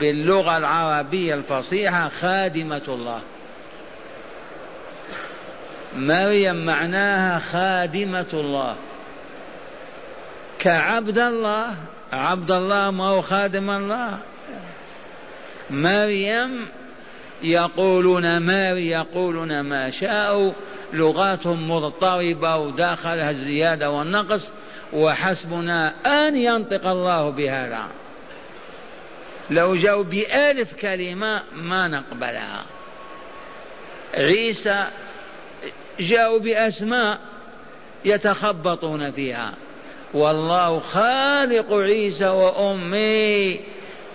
باللغة 0.00 0.56
العربية 0.56 1.34
الفصيحة 1.34 2.08
خادمة 2.08 2.82
الله. 2.88 3.20
مريم 5.96 6.56
معناها 6.66 7.38
خادمة 7.38 8.26
الله. 8.32 8.76
كعبد 10.58 11.18
الله 11.18 11.74
عبد 12.14 12.50
الله 12.50 12.90
ما 12.90 13.04
هو 13.04 13.22
خادم 13.22 13.70
الله. 13.70 14.18
مريم 15.70 16.66
يقولون 17.42 18.38
ماري 18.38 18.88
يقولون 18.88 19.60
ما 19.60 19.90
شاءوا 19.90 20.52
لغاتهم 20.92 21.70
مضطربة 21.70 22.56
وداخلها 22.56 23.30
الزيادة 23.30 23.90
والنقص 23.90 24.48
وحسبنا 24.92 25.94
أن 26.06 26.36
ينطق 26.36 26.86
الله 26.86 27.30
بهذا. 27.30 27.82
لو 29.50 29.76
جاءوا 29.76 30.04
بألف 30.04 30.74
كلمة 30.74 31.42
ما 31.54 31.88
نقبلها. 31.88 32.64
عيسى 34.14 34.86
جاءوا 36.00 36.38
بأسماء 36.38 37.18
يتخبطون 38.04 39.12
فيها. 39.12 39.54
والله 40.14 40.80
خالق 40.80 41.72
عيسى 41.72 42.28
وأمي. 42.28 43.60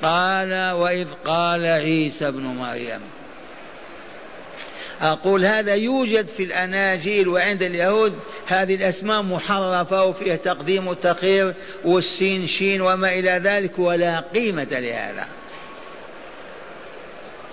قال 0.03 0.71
وإذ 0.71 1.07
قال 1.25 1.65
عيسى 1.65 2.27
ابن 2.27 2.43
مريم. 2.43 2.99
أقول 5.01 5.45
هذا 5.45 5.75
يوجد 5.75 6.27
في 6.27 6.43
الأناجيل 6.43 7.27
وعند 7.27 7.63
اليهود. 7.63 8.19
هذه 8.47 8.75
الأسماء 8.75 9.21
محرفة 9.21 10.03
وفيها 10.03 10.35
تقديم 10.35 10.87
والتخير 10.87 11.53
والسين 11.85 12.47
شين 12.47 12.81
وما 12.81 13.09
إلى 13.09 13.31
ذلك 13.31 13.79
ولا 13.79 14.19
قيمة 14.19 14.67
لهذا. 14.71 15.27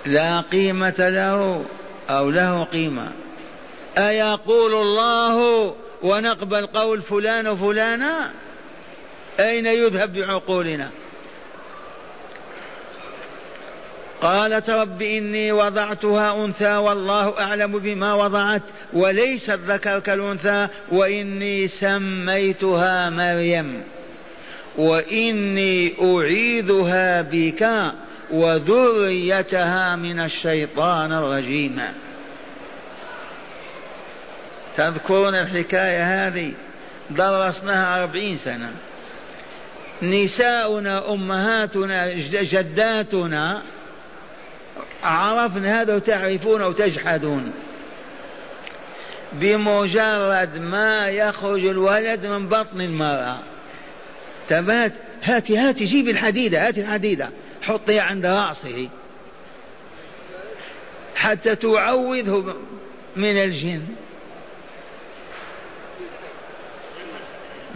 لا 0.07 0.41
قيمة 0.41 0.95
له 0.99 1.65
أو 2.11 2.31
له 2.31 2.65
قيمة. 2.65 3.13
أيقول 3.99 4.75
الله 4.75 5.75
ونقبل 6.07 6.67
قول 6.67 7.03
فلان 7.03 7.49
وفلانة 7.49 8.31
أين 9.41 9.67
يذهب 9.67 10.13
بعقولنا؟ 10.13 10.91
قالت 14.23 14.71
رب 14.71 15.03
إني 15.03 15.53
وضعتها 15.53 16.45
أنثى 16.45 16.77
والله 16.77 17.41
أعلم 17.41 17.79
بما 17.79 18.15
وضعت 18.15 18.63
وليس 18.93 19.51
الذكر 19.51 19.99
كالأنثى 19.99 20.69
وإني 20.93 21.69
سميتها 21.69 23.11
مريم 23.11 23.83
وإني 24.77 25.95
أعيذها 26.03 27.23
بك 27.23 27.93
وذريتها 28.31 29.97
من 29.97 30.21
الشيطان 30.21 31.13
الرجيم. 31.13 31.81
تذكرون 34.77 35.35
الحكاية 35.35 36.27
هذه؟ 36.27 36.53
درسناها 37.11 38.03
أربعين 38.03 38.37
سنة. 38.37 38.73
نساؤنا 40.03 41.13
أمهاتنا 41.13 42.15
جداتنا 42.43 43.63
عرفنا 45.03 45.81
هذا 45.81 45.95
وتعرفون 45.95 46.63
وتجحدون. 46.63 47.53
بمجرد 49.33 50.59
ما 50.59 51.09
يخرج 51.09 51.67
الولد 51.67 52.27
من 52.27 52.49
بطن 52.49 52.81
المرأة. 52.81 53.39
تبات 54.49 54.93
هاتي 55.23 55.59
هاتي 55.59 55.85
جيبي 55.85 56.11
الحديدة 56.11 56.69
هاتي 56.69 56.81
الحديدة. 56.81 57.31
حطيها 57.63 58.03
عند 58.03 58.27
رأسه. 58.27 58.89
حتى 61.15 61.57
تعوذه 61.57 62.55
من 63.17 63.37
الجن. 63.37 63.83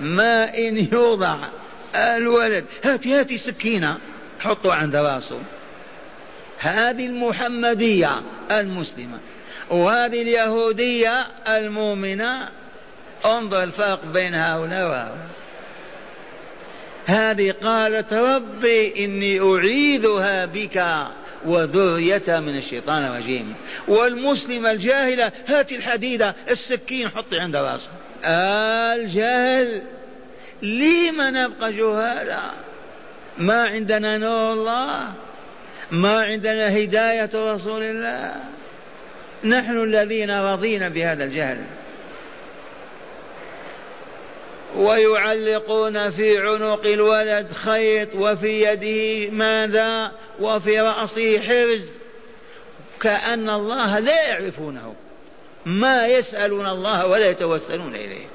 ما 0.00 0.58
إن 0.58 0.88
يوضع 0.92 1.36
الولد. 1.94 2.64
هاتي 2.84 3.14
هاتي 3.14 3.38
سكينة 3.38 3.98
حطوا 4.40 4.72
عند 4.72 4.96
راسه. 4.96 5.40
هذه 6.58 7.06
المحمدية 7.06 8.22
المسلمة. 8.50 9.18
وهذه 9.70 10.22
اليهودية 10.22 11.26
المؤمنة. 11.48 12.48
انظر 13.24 13.62
الفرق 13.62 14.04
بين 14.04 14.34
هؤلاء 14.34 14.88
وهؤلاء. 14.88 15.28
هذه 17.06 17.54
قالت 17.62 18.12
ربي 18.12 19.04
إني 19.04 19.40
أعيذها 19.40 20.44
بك. 20.44 21.06
وذرية 21.46 22.22
من 22.28 22.56
الشيطان 22.56 23.04
الرجيم. 23.04 23.54
والمسلمة 23.88 24.70
الجاهلة 24.70 25.32
هات 25.46 25.72
الحديدة 25.72 26.34
السكين 26.50 27.08
حطي 27.08 27.36
عند 27.36 27.56
راسه. 27.56 27.88
الجهل 28.94 29.82
لما 30.62 31.30
نبقى 31.30 31.72
جهالا؟ 31.72 32.40
ما 33.38 33.64
عندنا 33.64 34.18
نور 34.18 34.52
الله؟ 34.52 35.12
ما 35.90 36.20
عندنا 36.20 36.76
هداية 36.76 37.30
رسول 37.34 37.82
الله؟ 37.82 38.34
نحن 39.44 39.82
الذين 39.82 40.30
رضينا 40.30 40.88
بهذا 40.88 41.24
الجهل. 41.24 41.58
ويعلقون 44.76 46.10
في 46.10 46.38
عنق 46.38 46.86
الولد 46.86 47.52
خيط 47.52 48.08
وفي 48.14 48.62
يده 48.62 49.30
ماذا؟ 49.30 50.12
وفي 50.40 50.80
رأسه 50.80 51.40
حرز 51.40 51.92
كأن 53.00 53.50
الله 53.50 53.98
لا 53.98 54.28
يعرفونه. 54.28 54.94
ما 55.66 56.06
يسألون 56.06 56.66
الله 56.66 57.06
ولا 57.06 57.28
يتوسلون 57.28 57.94
إليه. 57.94 58.26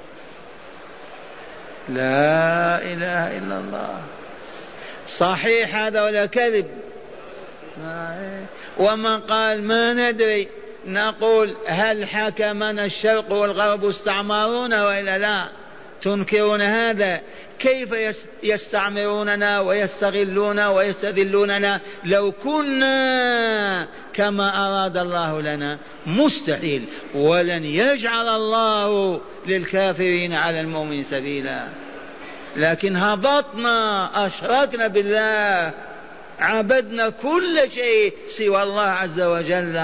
لا 1.89 2.77
إله 2.77 3.37
إلا 3.37 3.59
الله. 3.59 4.01
صحيح 5.17 5.75
هذا 5.75 6.03
ولا 6.03 6.25
كذب؟ 6.25 6.67
ومن 8.77 9.19
قال 9.19 9.63
ما 9.63 9.93
ندري 9.93 10.47
نقول 10.85 11.55
هل 11.67 12.07
حكمنا 12.07 12.85
الشرق 12.85 13.31
والغرب 13.31 13.85
استعمرونا 13.85 14.87
وإلا 14.87 15.17
لا؟ 15.17 15.49
تنكرون 16.01 16.61
هذا؟ 16.61 17.21
كيف 17.59 17.89
يستعمروننا 18.43 19.59
ويستغلون 19.59 20.59
ويستذلوننا 20.59 21.81
لو 22.05 22.31
كنا 22.31 23.87
كما 24.13 24.67
أراد 24.67 24.97
الله 24.97 25.41
لنا؟ 25.41 25.77
مستحيل. 26.07 26.85
ولن 27.15 27.63
يجعل 27.63 28.29
الله 28.29 29.21
للكافرين 29.47 30.33
على 30.33 30.61
المؤمن 30.61 31.03
سبيلا. 31.03 31.67
لكن 32.55 32.95
هبطنا 32.95 34.09
أشركنا 34.27 34.87
بالله 34.87 35.73
عبدنا 36.39 37.09
كل 37.09 37.71
شيء 37.75 38.13
سوى 38.27 38.63
الله 38.63 38.81
عز 38.81 39.21
وجل. 39.21 39.77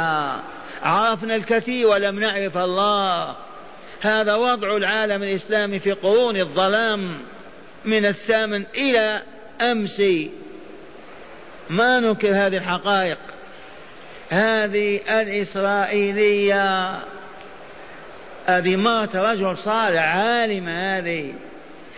عرفنا 0.84 1.36
الكثير 1.36 1.88
ولم 1.88 2.19
نعرف 2.19 2.58
الله. 2.58 3.36
هذا 4.01 4.35
وضع 4.35 4.77
العالم 4.77 5.23
الإسلامي 5.23 5.79
في 5.79 5.91
قرون 5.91 6.37
الظلام 6.37 7.17
من 7.85 8.05
الثامن 8.05 8.63
إلى 8.75 9.21
أمس. 9.61 10.01
ما 11.69 11.99
ننكر 11.99 12.29
هذه 12.29 12.57
الحقائق؟ 12.57 13.17
هذه 14.29 14.99
الإسرائيلية. 15.21 16.99
هذه 18.45 18.75
مات 18.75 19.15
رجل 19.15 19.57
صالح 19.57 20.15
عالم 20.15 20.67
هذه. 20.67 21.33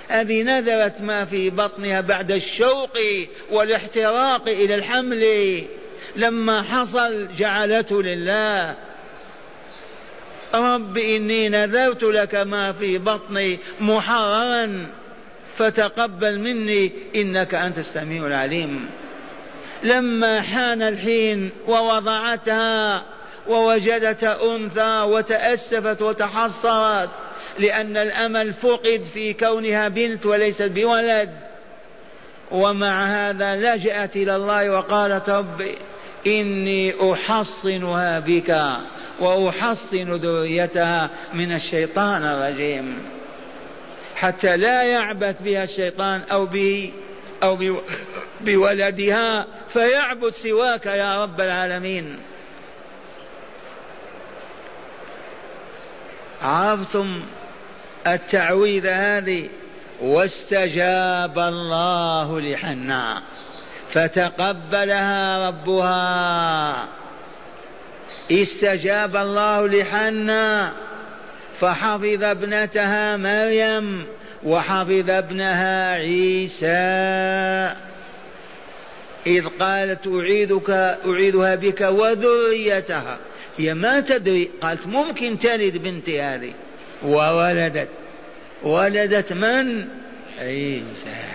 هذه 0.07 0.43
نذرت 0.43 1.01
ما 1.01 1.25
في 1.25 1.49
بطنها 1.49 2.01
بعد 2.01 2.31
الشوق 2.31 2.97
والاحتراق 3.51 4.49
إلى 4.49 4.75
الحمل. 4.75 5.63
لما 6.15 6.61
حصل 6.61 7.27
جعلته 7.37 8.03
لله. 8.03 8.75
رب 10.55 10.97
إني 10.97 11.49
نذرت 11.49 12.03
لك 12.03 12.35
ما 12.35 12.71
في 12.71 12.97
بطني 12.97 13.59
محررا 13.79 14.87
فتقبل 15.57 16.39
مني 16.39 16.91
إنك 17.15 17.55
أنت 17.55 17.77
السميع 17.77 18.27
العليم. 18.27 18.89
لما 19.83 20.41
حان 20.41 20.81
الحين 20.81 21.49
ووضعتها 21.67 23.03
ووجدت 23.47 24.23
أنثى 24.23 25.01
وتأسفت 25.01 26.01
وتحصرت 26.01 27.09
لأن 27.59 27.97
الأمل 27.97 28.53
فقد 28.53 29.01
في 29.13 29.33
كونها 29.33 29.87
بنت 29.87 30.25
وليست 30.25 30.61
بولد. 30.63 31.29
ومع 32.51 33.05
هذا 33.05 33.55
لجأت 33.55 34.15
إلى 34.15 34.35
الله 34.35 34.69
وقالت 34.69 35.29
ربي 35.29 35.77
إني 36.27 37.13
أحصنها 37.13 38.19
بك 38.19 38.62
وأحصن 39.19 40.13
ذريتها 40.13 41.09
من 41.33 41.53
الشيطان 41.53 42.23
الرجيم. 42.23 43.03
حتى 44.15 44.57
لا 44.57 44.83
يعبث 44.83 45.41
بها 45.41 45.63
الشيطان 45.63 46.21
أو 46.31 46.45
به 46.45 46.91
أو 47.43 47.57
بولدها 48.41 49.47
فيعبد 49.73 50.29
سواك 50.29 50.86
يا 50.86 51.23
رب 51.23 51.41
العالمين. 51.41 52.17
عرفتم 56.41 57.21
التعويذ 58.07 58.88
هذه؟ 58.88 59.49
واستجاب 60.01 61.39
الله 61.39 62.41
لحنا 62.41 63.21
فتقبلها 63.93 65.47
ربها. 65.47 66.88
استجاب 68.32 69.15
الله 69.15 69.67
لحنا 69.67 70.71
فحفظ 71.62 72.23
ابنتها 72.23 73.17
مريم 73.17 74.06
وحفظ 74.43 75.10
ابنها 75.10 75.93
عيسى. 75.93 76.65
إذ 79.27 79.45
قالت 79.60 80.08
أعيدك 80.08 80.69
أعيدها 81.06 81.56
بك 81.56 81.82
وذريتها. 81.82 83.17
هي 83.58 83.73
ما 83.73 83.99
تدري 83.99 84.49
قالت 84.62 84.88
ممكن 84.88 85.39
تلد 85.39 85.77
بنتي 85.77 86.21
هذه. 86.21 86.53
وولدت. 87.03 87.88
ولدت 88.63 89.34
من؟ 89.34 89.88
عيسى. 90.39 91.33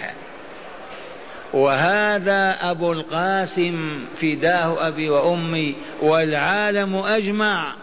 وهذا 1.53 2.59
أبو 2.61 2.93
القاسم 2.93 4.05
فداه 4.21 4.89
أبي 4.89 5.11
وأمي 5.11 5.75
والعالم 6.03 6.97
أجمع. 6.97 7.75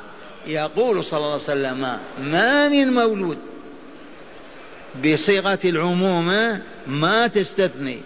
يقول 0.48 1.06
صلى 1.06 1.18
الله 1.18 1.32
عليه 1.32 1.44
وسلم 1.44 1.98
ما 2.32 2.70
من 2.70 2.94
مولود 2.94 3.38
بصيغة 5.06 5.60
العموم 5.66 6.60
ما 6.88 7.28
تستثني. 7.28 8.00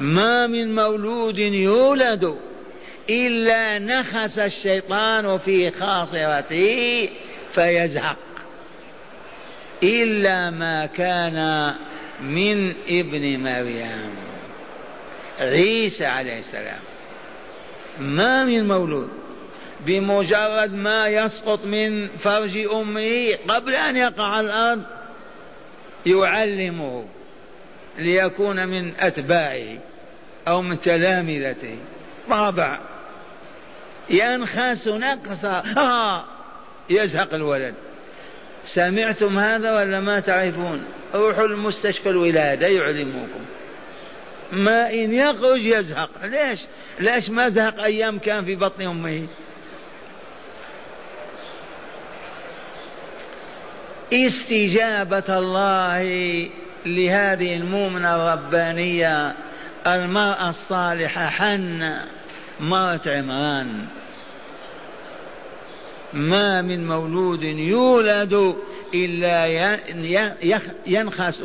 ما 0.00 0.46
من 0.46 0.74
مولود 0.74 1.38
يولد 1.38 2.36
إلا 3.10 3.78
نخس 3.78 4.38
الشيطان 4.38 5.38
في 5.38 5.70
خاصرته 5.70 7.08
فيزهق. 7.52 8.16
إلا 9.82 10.50
ما 10.50 10.86
كان 10.86 11.74
من 12.20 12.74
ابن 12.88 13.40
مريم. 13.40 14.10
عيسى 15.40 16.06
عليه 16.06 16.38
السلام. 16.38 16.80
ما 17.98 18.44
من 18.44 18.68
مولود. 18.68 19.08
بمجرد 19.80 20.74
ما 20.74 21.08
يسقط 21.08 21.64
من 21.64 22.08
فرج 22.08 22.58
أمه 22.58 23.28
قبل 23.48 23.74
أن 23.74 23.96
يقع 23.96 24.40
الأرض 24.40 24.82
يعلمه 26.06 27.04
ليكون 27.98 28.68
من 28.68 28.92
أتباعه 29.00 29.78
أو 30.48 30.62
من 30.62 30.80
تلامذته. 30.80 31.76
طابع 32.30 32.78
ينخس 34.10 34.88
نقصا. 34.88 35.62
آه 35.76 36.24
يزهق 36.90 37.34
الولد. 37.34 37.74
سمعتم 38.64 39.38
هذا 39.38 39.76
ولا 39.80 40.00
ما 40.00 40.20
تعرفون؟ 40.20 40.84
روحوا 41.14 41.46
المستشفى 41.46 42.10
الولادة 42.10 42.66
يعلموكم. 42.66 43.44
ما 44.52 44.90
إن 44.90 45.14
يخرج 45.14 45.64
يزهق. 45.64 46.10
ليش؟ 46.24 46.60
ليش 47.00 47.30
ما 47.30 47.48
زهق 47.48 47.82
أيام 47.82 48.18
كان 48.18 48.44
في 48.44 48.54
بطن 48.54 48.82
أمه؟ 48.82 49.26
استجابة 54.12 55.38
الله 55.38 56.02
لهذه 56.86 57.56
المؤمنة 57.56 58.16
الربانية 58.16 59.34
المرأة 59.86 60.50
الصالحة 60.50 61.26
حنة 61.26 62.04
مرة 62.60 63.00
عمران. 63.06 63.86
ما 66.14 66.62
من 66.62 66.86
مولود 66.86 67.42
يولد 67.42 68.56
إلا 68.94 69.46
ينخس. 70.86 71.42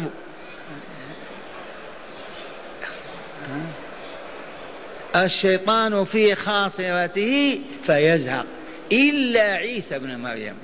الشيطان 5.15 6.05
في 6.05 6.35
خاصرته 6.35 7.61
فيزهق. 7.85 8.45
إلا 8.91 9.41
عيسى 9.41 9.99
بن 9.99 10.15
مريم. 10.15 10.55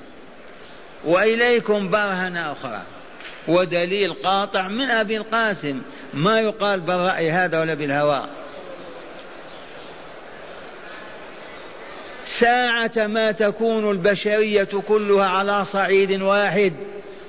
وإليكم 1.04 1.90
برهنة 1.90 2.52
أخرى. 2.52 2.82
ودليل 3.48 4.12
قاطع 4.12 4.68
من 4.68 4.90
أبي 4.90 5.16
القاسم. 5.16 5.82
ما 6.14 6.40
يقال 6.40 6.80
بالرأي 6.80 7.30
هذا 7.30 7.60
ولا 7.60 7.74
بالهوى. 7.74 8.26
ساعة 12.38 13.06
ما 13.06 13.32
تكون 13.32 13.90
البشرية 13.90 14.68
كلها 14.88 15.26
على 15.26 15.64
صعيد 15.64 16.22
واحد 16.22 16.72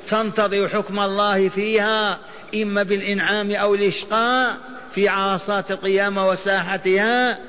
تنتظر 0.10 0.70
حكم 0.70 1.00
الله 1.00 1.50
فيها 1.50 2.20
إما 2.56 2.84
بالإنعام 2.84 3.52
أو 3.52 3.76
الإشقاء 3.76 4.58
في 4.96 5.10
عرصات 5.10 5.72
القيامة 5.72 6.28
وساحتها. 6.28 7.39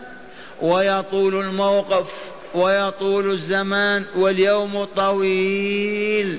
ويطول 0.62 1.34
الموقف 1.34 2.10
ويطول 2.54 3.30
الزمان 3.30 4.04
واليوم 4.16 4.84
طويل. 4.84 6.38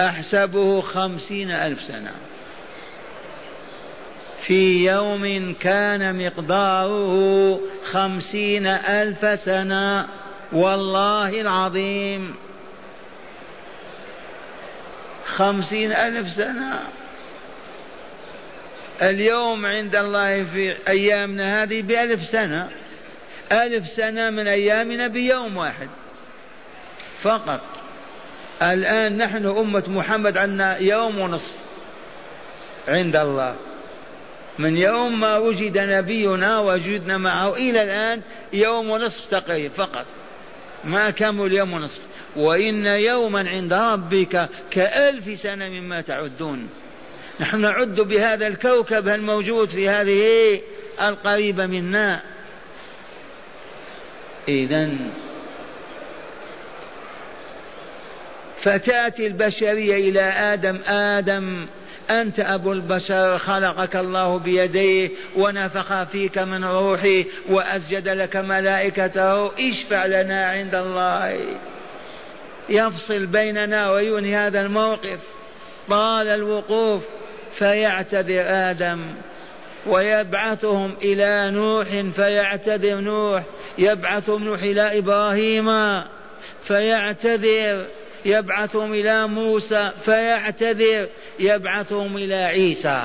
أحسبه 0.00 0.80
خمسين 0.80 1.50
ألف 1.50 1.80
سنة. 1.80 2.12
في 4.40 4.86
يوم 4.86 5.54
كان 5.60 6.26
مقداره 6.26 7.60
خمسين 7.92 8.66
ألف 8.66 9.40
سنة. 9.40 10.06
والله 10.54 11.40
العظيم 11.40 12.34
خمسين 15.24 15.92
ألف 15.92 16.32
سنة. 16.32 16.80
اليوم 19.02 19.66
عند 19.66 19.96
الله 19.96 20.44
في 20.44 20.76
أيامنا 20.88 21.62
هذه 21.62 21.82
بألف 21.82 22.28
سنة. 22.28 22.70
ألف 23.52 23.88
سنة 23.88 24.30
من 24.30 24.48
أيامنا 24.48 25.06
بيوم 25.06 25.56
واحد 25.56 25.88
فقط. 27.22 27.60
الآن 28.62 29.16
نحن 29.16 29.46
أمة 29.46 29.84
محمد 29.88 30.36
عندنا 30.36 30.78
يوم 30.78 31.18
ونصف 31.18 31.52
عند 32.88 33.16
الله. 33.16 33.56
من 34.58 34.76
يوم 34.76 35.20
ما 35.20 35.36
وجد 35.36 35.78
نبينا 35.78 36.58
وجدنا 36.58 37.18
معه 37.18 37.54
إلى 37.54 37.82
الآن 37.82 38.22
يوم 38.52 38.90
ونصف 38.90 39.30
تقريبا 39.30 39.74
فقط. 39.74 40.06
ما 40.86 41.10
كمل 41.10 41.52
يوم 41.52 41.72
ونصف. 41.72 42.00
وإن 42.36 42.86
يوما 42.86 43.48
عند 43.50 43.72
ربك 43.72 44.48
كألف 44.70 45.40
سنة 45.40 45.68
مما 45.68 46.00
تعدون. 46.00 46.68
نحن 47.40 47.60
نعد 47.60 48.00
بهذا 48.00 48.46
الكوكب 48.46 49.08
الموجود 49.08 49.68
في 49.68 49.88
هذه 49.88 50.60
القريبة 51.00 51.66
منا. 51.66 52.20
إذا 54.48 54.90
فتأتي 58.62 59.26
البشرية 59.26 60.10
إلى 60.10 60.20
آدم. 60.20 60.78
آدم 60.86 61.66
أنت 62.10 62.40
أبو 62.40 62.72
البشر 62.72 63.38
خلقك 63.38 63.96
الله 63.96 64.38
بيديه 64.38 65.10
ونفخ 65.36 66.02
فيك 66.02 66.38
من 66.38 66.64
روحه 66.64 67.24
وأسجد 67.48 68.08
لك 68.08 68.36
ملائكته 68.36 69.46
اشفع 69.46 70.06
لنا 70.06 70.46
عند 70.46 70.74
الله. 70.74 71.40
يفصل 72.68 73.26
بيننا 73.26 73.90
وينهي 73.90 74.36
هذا 74.36 74.60
الموقف. 74.60 75.18
طال 75.88 76.28
الوقوف 76.28 77.02
فيعتذر 77.58 78.44
آدم. 78.46 79.00
ويبعثهم 79.86 80.94
إلى 81.02 81.50
نوح 81.50 81.86
فيعتذر 82.16 83.00
نوح. 83.00 83.42
يبعثهم 83.78 84.44
نوح 84.44 84.62
إلى 84.62 84.98
إبراهيم 84.98 86.00
فيعتذر. 86.66 87.84
يبعثهم 88.24 88.92
إلى 88.92 89.26
موسى 89.26 89.90
فيعتذر 90.04 91.08
يبعثهم 91.38 92.16
إلى 92.16 92.34
عيسى. 92.34 93.02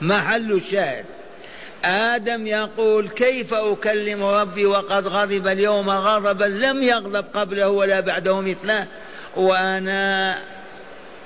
محل 0.00 0.52
الشاهد. 0.52 1.04
آدم 1.84 2.46
يقول 2.46 3.08
كيف 3.08 3.54
أكلم 3.54 4.24
ربي 4.24 4.66
وقد 4.66 5.06
غضب 5.06 5.48
اليوم 5.48 5.90
غضبا 5.90 6.44
لم 6.44 6.82
يغضب 6.82 7.24
قبله 7.34 7.68
ولا 7.68 8.00
بعده 8.00 8.40
مثله 8.40 8.86
وأنا 9.36 10.38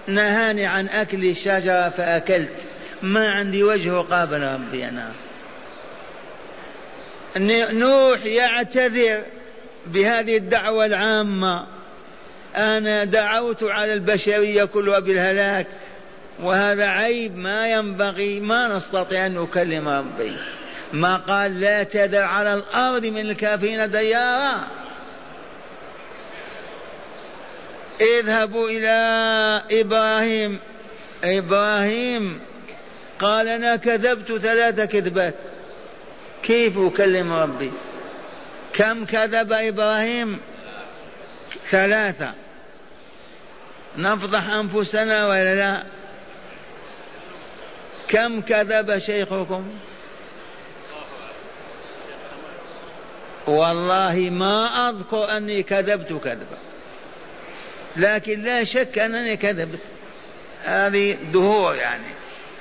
نهاني 0.07 0.67
عن 0.67 0.89
أكل 0.89 1.25
الشجرة 1.25 1.89
فأكلت. 1.89 2.65
ما 3.03 3.31
عندي 3.31 3.63
وجه 3.63 3.91
قابل 3.91 4.43
ربي 4.43 4.89
أنا. 4.89 5.13
نوح 7.73 8.25
يعتذر 8.25 9.23
بهذه 9.87 10.37
الدعوة 10.37 10.85
العامة. 10.85 11.67
أنا 12.57 13.05
دعوت 13.05 13.63
على 13.63 13.95
البشرية 13.95 14.65
كلها 14.65 14.99
بالهلاك 14.99 15.67
وهذا 16.43 16.87
عيب 16.87 17.37
ما 17.37 17.69
ينبغي 17.69 18.41
ما 18.41 18.77
نستطيع 18.77 19.27
أن 19.27 19.35
نكلم 19.35 19.89
ربي. 19.89 20.37
ما 20.93 21.17
قال 21.17 21.61
لا 21.61 21.83
تذر 21.83 22.23
على 22.23 22.55
الأرض 22.55 23.07
من 23.07 23.31
الكافرين 23.31 23.91
ديارا. 23.91 24.67
اذهبوا 28.01 28.69
إلى 28.69 28.91
إبراهيم. 29.81 30.59
إبراهيم 31.25 32.41
قال 33.19 33.49
أنا 33.49 33.77
كذبت 33.77 34.33
ثلاث 34.33 34.81
كذبات. 34.81 35.35
كيف 36.43 36.79
أكلم 36.79 37.33
ربي؟ 37.33 37.73
كم 38.75 39.05
كذب 39.05 39.53
إبراهيم؟ 39.53 40.39
ثلاثة. 41.71 42.33
نفضح 43.99 44.49
أنفسنا 44.49 45.27
ولا 45.27 45.55
لا؟ 45.55 45.83
كم 48.09 48.41
كذب 48.41 48.99
شيخكم؟ 48.99 49.71
والله 53.47 54.31
ما 54.33 54.89
أذكر 54.89 55.37
أني 55.37 55.63
كذبت 55.63 56.13
كذبا. 56.13 56.59
لكن 57.97 58.43
لا 58.43 58.65
شك 58.65 58.99
أنني 58.99 59.37
كذبت. 59.37 59.81
هذه 60.65 61.17
دهور 61.33 61.75
يعني. 61.75 62.15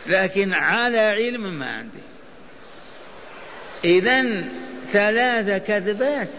لكن 0.07 0.53
على 0.53 0.99
علم 0.99 1.59
ما 1.59 1.77
عندي. 1.77 2.03
إذا 3.85 4.43
ثلاث 4.93 5.67
كذبات. 5.67 6.29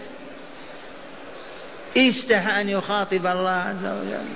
استحى 1.97 2.61
أن 2.61 2.69
يخاطب 2.69 3.27
الله 3.27 3.49
عز 3.49 3.85
وجل. 3.85 4.27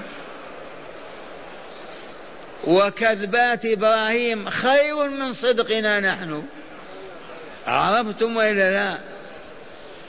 وكذبات 2.68 3.66
إبراهيم 3.66 4.50
خير 4.50 5.10
من 5.10 5.34
صدقنا 5.34 6.00
نحن. 6.00 6.44
عرفتم 7.68 8.38
وإلا 8.38 8.72
لا؟ 8.72 9.00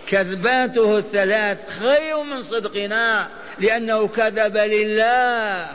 كذباته 0.08 0.98
الثلاث 0.98 1.58
خير 1.80 2.22
من 2.22 2.42
صدقنا 2.42 3.28
لأنه 3.58 4.08
كذب 4.08 4.56
لله. 4.56 5.68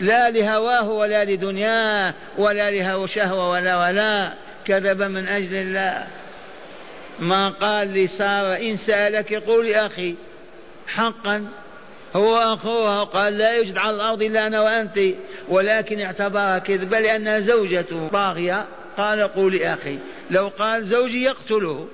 لا 0.00 0.30
لهواه 0.30 0.88
ولا 0.88 1.24
لدنياه 1.24 2.14
ولا 2.38 2.70
له 2.70 3.06
شهوة 3.06 3.50
ولا 3.50 3.76
ولا. 3.76 4.32
كذب 4.66 5.02
من 5.02 5.28
أجل 5.28 5.56
الله. 5.56 6.06
ما 7.18 7.48
قال 7.48 7.88
لسارة 7.88 8.56
إن 8.56 8.76
سألك 8.76 9.34
قول 9.34 9.74
أخي. 9.74 10.14
حقا. 10.88 11.48
هو 12.16 12.36
أخوها 12.36 13.04
قال 13.04 13.38
لا 13.38 13.50
يوجد 13.50 13.78
على 13.78 13.96
الأرض 13.96 14.22
إلا 14.22 14.46
أنا 14.46 14.60
وأنت 14.60 15.00
ولكن 15.48 16.00
اعتبرها 16.00 16.58
كذبة 16.58 17.00
لأنها 17.00 17.40
زوجته 17.40 18.08
طاغية 18.08 18.66
قال 18.96 19.22
قولي 19.22 19.72
أخي 19.72 19.98
لو 20.30 20.48
قال 20.48 20.86
زوجي 20.86 21.22
يقتله. 21.22 21.88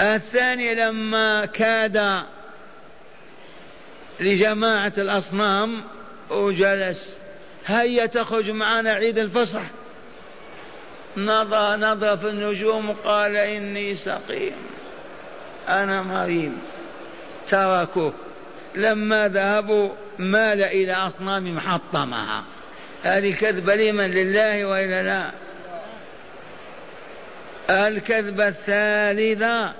الثاني 0.00 0.74
لما 0.74 1.46
كاد 1.46 2.22
لجماعة 4.20 4.92
الأصنام 4.98 5.82
وجلس 6.30 7.16
هيا 7.66 8.06
تخرج 8.06 8.50
معنا 8.50 8.92
عيد 8.92 9.18
الفصح. 9.18 9.62
نظر 11.16 11.76
نظر 11.76 12.16
في 12.16 12.28
النجوم 12.28 12.92
قال 12.92 13.36
إني 13.36 13.94
سقيم. 13.94 14.79
أنا 15.68 16.02
مريض 16.02 16.52
تركوه. 17.50 18.12
لما 18.74 19.28
ذهبوا 19.28 19.88
مال 20.18 20.62
إلى 20.62 20.92
أصنام 20.92 21.54
محطمها. 21.56 22.44
هذه 23.02 23.34
كذبة 23.34 23.74
لمن؟ 23.74 24.10
لله 24.10 24.64
وإلا 24.64 25.02
لا؟ 25.02 25.30
الكذبة 27.88 28.48
الثالثة. 28.48 29.72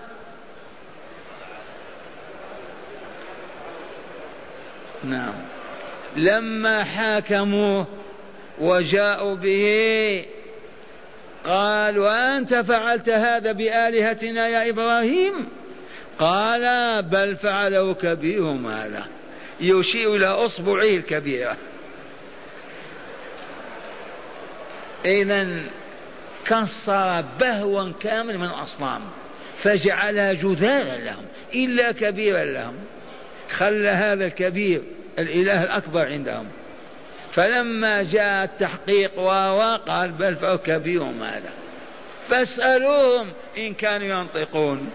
نعم. 5.05 5.35
لما 6.16 6.85
حاكموه 6.85 7.87
وجاءوا 8.59 9.35
به 9.35 10.24
قال 11.45 11.99
وأنت 11.99 12.55
فعلت 12.55 13.09
هذا 13.09 13.53
بآلهتنا 13.53 14.49
يا 14.49 14.70
إبراهيم؟ 14.70 15.49
قال 16.21 17.03
بل 17.03 17.37
فعله 17.37 17.95
كبيرهم 17.95 18.66
هذا 18.66 19.07
يشير 19.61 20.16
إلى 20.16 20.27
أصبعه 20.27 20.83
الكبيرة 20.83 21.57
إذا 25.05 25.47
كسر 26.45 27.25
بهوا 27.41 27.93
كامل 28.01 28.39
من 28.39 28.47
أصنام 28.47 29.01
فجعلها 29.62 30.33
جذاذا 30.33 30.97
لهم 30.97 31.25
إلا 31.55 31.93
كبيرا 31.93 32.45
لهم. 32.45 32.75
خلى 33.51 33.89
هذا 33.89 34.25
الكبير 34.25 34.83
الإله 35.18 35.62
الأكبر 35.62 36.07
عندهم. 36.07 36.47
فلما 37.33 38.03
جاء 38.03 38.45
التحقيق 38.45 39.21
قال 39.89 40.11
بل 40.12 40.37
فهو 40.37 40.59
كبيرهم 40.59 41.23
هذا 41.23 41.51
فاسألوهم 42.29 43.27
إن 43.59 43.75
كانوا 43.75 44.07
ينطقون. 44.07 44.91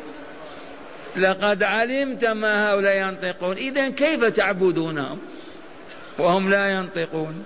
لقد 1.18 1.64
علمت 1.64 2.26
ما 2.26 2.72
هؤلاء 2.72 2.98
ينطقون. 2.98 3.58
إذا 3.58 3.90
كيف 3.90 4.26
تعبدونهم؟ 4.26 5.20
وهم 6.20 6.50
لا 6.50 6.70
ينطقون. 6.70 7.44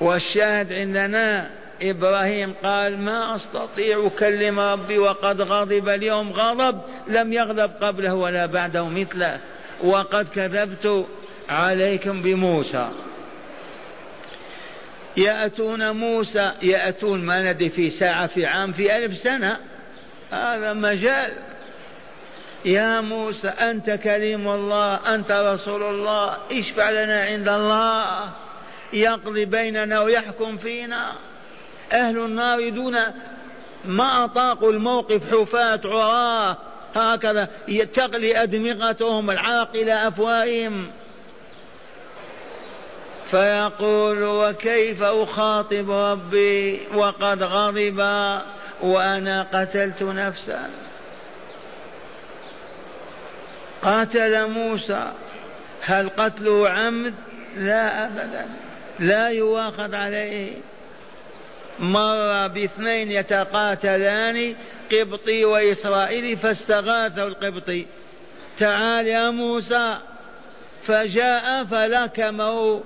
والشاهد 0.00 0.72
عندنا 0.72 1.50
إبراهيم 1.82 2.54
قال 2.64 2.98
ما 2.98 3.36
أستطيع 3.36 4.06
أكلم 4.06 4.60
ربي 4.60 4.98
وقد 4.98 5.40
غضب 5.40 5.88
اليوم 5.88 6.32
غضب 6.32 6.80
لم 7.08 7.32
يغضب 7.32 7.70
قبله 7.80 8.14
ولا 8.14 8.46
بعده 8.46 8.88
مثله. 8.88 9.40
وقد 9.84 10.28
كذبت 10.28 11.06
عليكم 11.48 12.22
بموسى. 12.22 12.88
يأتون 15.16 15.90
موسى 15.90 16.52
يأتون 16.62 17.24
ما 17.24 17.52
ندري 17.52 17.70
في 17.70 17.90
ساعة 17.90 18.26
في 18.26 18.46
عام 18.46 18.72
في 18.72 18.96
ألف 18.96 19.18
سنة. 19.18 19.56
هذا 20.30 20.72
مجال. 20.72 21.32
يا 22.64 23.00
موسى 23.00 23.48
أنت 23.48 23.90
كليم 23.90 24.48
الله 24.48 25.14
أنت 25.14 25.30
رسول 25.30 25.82
الله 25.82 26.36
اشفع 26.52 26.90
لنا 26.90 27.22
عند 27.22 27.48
الله. 27.48 28.30
يقضي 28.92 29.44
بيننا 29.44 30.00
ويحكم 30.00 30.56
فينا. 30.56 31.12
أهل 31.92 32.18
النار 32.18 32.68
دون 32.68 32.96
ما 33.84 34.24
أطاقوا 34.24 34.72
الموقف 34.72 35.20
حفاة 35.30 35.80
عراة. 35.84 36.56
هكذا 36.94 37.48
تغلي 37.94 38.42
أدمغتهم 38.42 39.30
العرق 39.30 39.70
إلى 39.74 40.08
أفواههم. 40.08 40.90
فيقول 43.30 44.22
وكيف 44.24 45.02
أخاطب 45.02 45.90
ربي 45.90 46.80
وقد 46.94 47.42
غضب 47.42 47.98
وأنا 48.82 49.46
قتلت 49.52 50.02
نفسا؟ 50.02 50.70
قاتل 53.82 54.46
موسى 54.46 55.12
هل 55.80 56.08
قتله 56.08 56.68
عمد؟ 56.68 57.14
لا 57.56 58.06
أبدا. 58.06 58.46
لا 58.98 59.28
يواخذ 59.28 59.94
عليه. 59.94 60.52
مر 61.78 62.46
باثنين 62.46 63.10
يتقاتلان 63.10 64.54
قبطي 64.92 65.44
وإسرائيلي 65.44 66.36
فاستغاثه 66.36 67.26
القبطي. 67.26 67.86
تعال 68.58 69.06
يا 69.06 69.30
موسى. 69.30 69.98
فجاء 70.86 71.64
فلكمه 71.64 72.82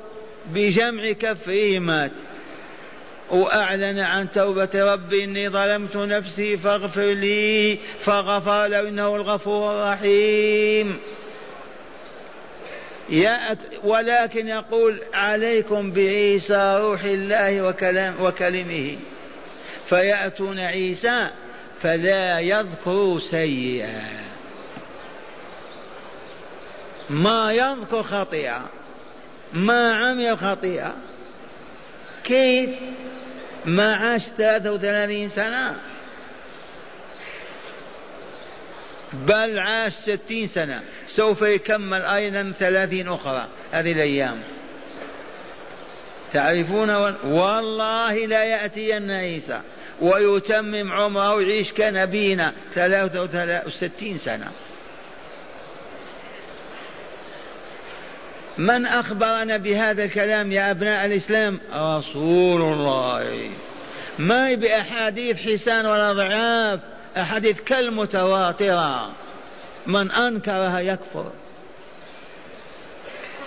بجمع 0.46 1.12
كفه 1.12 1.78
مات. 1.78 2.10
وأعلن 3.30 3.98
عن 3.98 4.30
توبة 4.30 4.68
ربي 4.74 5.24
إني 5.24 5.48
ظلمت 5.48 5.96
نفسي 5.96 6.56
فاغفر 6.56 7.12
لي 7.12 7.78
فغفر 8.04 8.66
له 8.66 8.88
إنه 8.88 9.16
الغفور 9.16 9.72
الرحيم. 9.72 10.98
يأت 13.08 13.58
ولكن 13.84 14.48
يقول 14.48 15.00
عليكم 15.14 15.92
بعيسى 15.92 16.78
روح 16.80 17.04
الله 17.04 17.62
وكلام 17.62 18.14
وكلمه. 18.20 18.96
فيأتون 19.88 20.58
عيسى 20.58 21.30
فلا 21.82 22.38
يذكر 22.38 23.18
سيئا. 23.18 24.02
ما 27.10 27.52
يذكر 27.52 28.02
خطيئة. 28.02 28.62
ما 29.52 29.96
عمل 29.96 30.38
خطيئة. 30.38 30.94
كيف؟ 32.24 32.70
ما 33.66 33.94
عاش 33.94 34.22
33 34.38 35.28
سنة. 35.28 35.76
بل 39.12 39.58
عاش 39.58 39.92
ستين 39.92 40.48
سنة. 40.48 40.82
سوف 41.08 41.42
يكمل 41.42 42.02
أيضا 42.02 42.52
ثلاثين 42.58 43.08
أخرى 43.08 43.46
هذه 43.72 43.92
الأيام. 43.92 44.40
تعرفون 46.32 46.90
والله 47.24 48.26
لا 48.26 48.44
يأتين 48.44 49.10
عيسى 49.10 49.60
ويتمم 50.00 50.92
عمره 50.92 51.34
ويعيش 51.34 51.72
كنبينا 51.72 52.52
ثلاثة 52.74 53.62
وستين 53.66 54.18
سنة. 54.18 54.50
من 58.58 58.86
أخبرنا 58.86 59.56
بهذا 59.56 60.04
الكلام 60.04 60.52
يا 60.52 60.70
أبناء 60.70 61.06
الإسلام؟ 61.06 61.60
رسول 61.72 62.62
الله. 62.62 63.50
ما 64.18 64.54
بأحاديث 64.54 65.36
حسان 65.36 65.86
ولا 65.86 66.12
ضعاف؟ 66.12 66.80
أحاديث 67.16 67.60
كالمتواترة. 67.60 69.12
من 69.86 70.10
أنكرها 70.10 70.80
يكفر. 70.80 71.30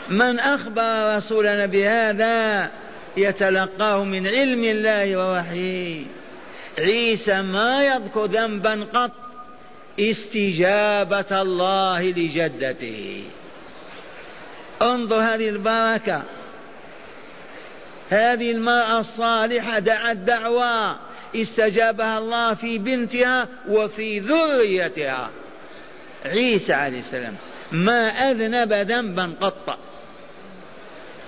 من 0.09 0.39
أخبر 0.39 1.17
رسولنا 1.17 1.65
بهذا 1.65 2.69
يتلقاه 3.17 4.03
من 4.03 4.27
علم 4.27 4.63
الله 4.63 5.17
ووحيه. 5.17 6.03
عيسى 6.79 7.41
ما 7.41 7.83
يذكر 7.83 8.25
ذنبا 8.25 8.87
قط. 8.93 9.11
استجابة 9.99 11.41
الله 11.41 12.01
لجدته. 12.01 13.23
انظر 14.81 15.15
هذه 15.15 15.49
البركة. 15.49 16.23
هذه 18.09 18.51
المرأة 18.51 18.99
الصالحة 18.99 19.79
دعت 19.79 20.17
دعوة 20.17 20.99
استجابها 21.35 22.17
الله 22.17 22.53
في 22.53 22.77
بنتها 22.77 23.47
وفي 23.67 24.19
ذريتها. 24.19 25.29
عيسى 26.25 26.73
عليه 26.73 26.99
السلام 26.99 27.35
ما 27.71 28.07
أذنب 28.07 28.73
ذنبا 28.73 29.33
قط. 29.41 29.77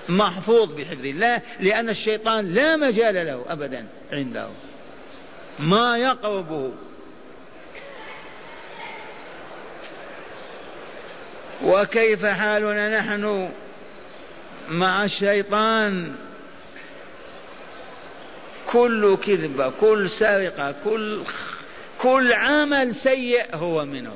محفوظ 0.09 0.71
بحفظ 0.71 1.05
الله 1.05 1.41
لأن 1.59 1.89
الشيطان 1.89 2.53
لا 2.53 2.75
مجال 2.75 3.15
له 3.15 3.45
أبدا 3.49 3.85
عنده. 4.11 4.47
ما 5.59 5.97
يقربه. 5.97 6.71
وكيف 11.63 12.25
حالنا 12.25 12.99
نحن 12.99 13.49
مع 14.69 15.03
الشيطان؟ 15.03 16.11
كل 18.71 19.17
كذبة 19.17 19.71
كل 19.81 20.09
سرقة 20.09 20.75
كل 20.83 21.23
كل 22.01 22.33
عمل 22.33 22.95
سيء 22.95 23.55
هو 23.55 23.85
منه. 23.85 24.13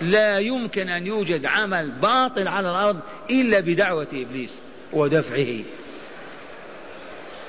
لا 0.00 0.38
يمكن 0.38 0.88
أن 0.88 1.06
يوجد 1.06 1.46
عمل 1.46 1.90
باطل 1.90 2.48
على 2.48 2.70
الأرض 2.70 3.00
إلا 3.30 3.60
بدعوة 3.60 4.06
إبليس 4.12 4.50
ودفعه. 4.92 5.64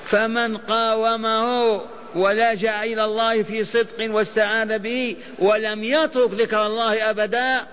فمن 0.06 0.56
قاومه 0.56 1.80
ولجأ 2.14 2.82
إلى 2.82 3.04
الله 3.04 3.42
في 3.42 3.64
صدق 3.64 4.14
واستعاذ 4.14 4.78
به 4.78 5.16
ولم 5.38 5.84
يترك 5.84 6.30
ذكر 6.30 6.66
الله 6.66 7.10
أبدا 7.10 7.66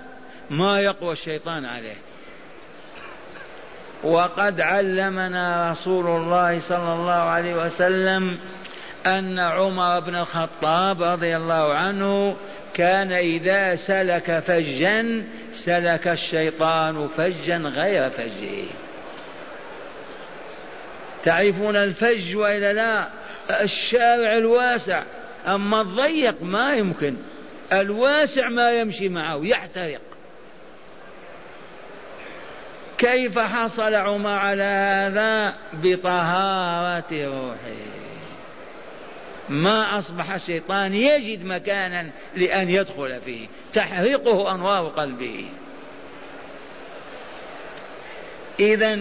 ما 0.49 0.81
يقوى 0.81 1.13
الشيطان 1.13 1.65
عليه. 1.65 1.97
وقد 4.03 4.61
علمنا 4.61 5.71
رسول 5.71 6.07
الله 6.07 6.59
صلى 6.59 6.93
الله 6.93 7.11
عليه 7.11 7.65
وسلم 7.65 8.37
أن 9.07 9.39
عمر 9.39 9.99
بن 9.99 10.15
الخطاب 10.15 11.03
رضي 11.03 11.37
الله 11.37 11.73
عنه 11.73 12.35
كان 12.73 13.11
إذا 13.11 13.75
سلك 13.75 14.43
فجا 14.47 15.23
سلك 15.53 16.07
الشيطان 16.07 17.09
فجا 17.17 17.57
غير 17.57 18.09
فجه. 18.09 18.65
تعرفون 21.25 21.75
الفج 21.75 22.35
وإلا 22.35 22.73
لا؟ 22.73 23.07
الشارع 23.63 24.33
الواسع. 24.33 25.03
أما 25.47 25.81
الضيق 25.81 26.35
ما 26.41 26.75
يمكن. 26.75 27.15
الواسع 27.73 28.49
ما 28.49 28.71
يمشي 28.71 29.09
معه 29.09 29.39
يحترق. 29.43 30.08
كيف 32.99 33.39
حصل 33.39 33.95
عمر 33.95 34.29
على 34.29 34.63
هذا؟ 34.63 35.53
بطهارة 35.73 37.05
روحه. 37.11 37.89
ما 39.49 39.99
أصبح 39.99 40.31
الشيطان 40.31 40.93
يجد 40.93 41.45
مكانا 41.45 42.09
لأن 42.35 42.69
يدخل 42.69 43.19
فيه. 43.25 43.47
تحرقه 43.73 44.55
أنوار 44.55 44.87
قلبه. 44.87 45.45
إذا 48.59 48.99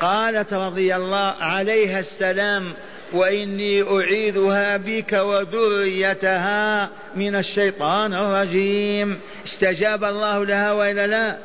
قالت 0.00 0.52
رضي 0.52 0.96
الله 0.96 1.34
عليها 1.40 2.00
السلام 2.00 2.72
وإني 3.12 3.82
أعيذها 3.82 4.76
بك 4.76 5.12
وذريتها 5.12 6.88
من 7.16 7.36
الشيطان 7.36 8.14
الرجيم. 8.14 9.20
استجاب 9.46 10.04
الله 10.04 10.44
لها 10.44 10.72
وإلا 10.72 11.06
لا؟ 11.06 11.38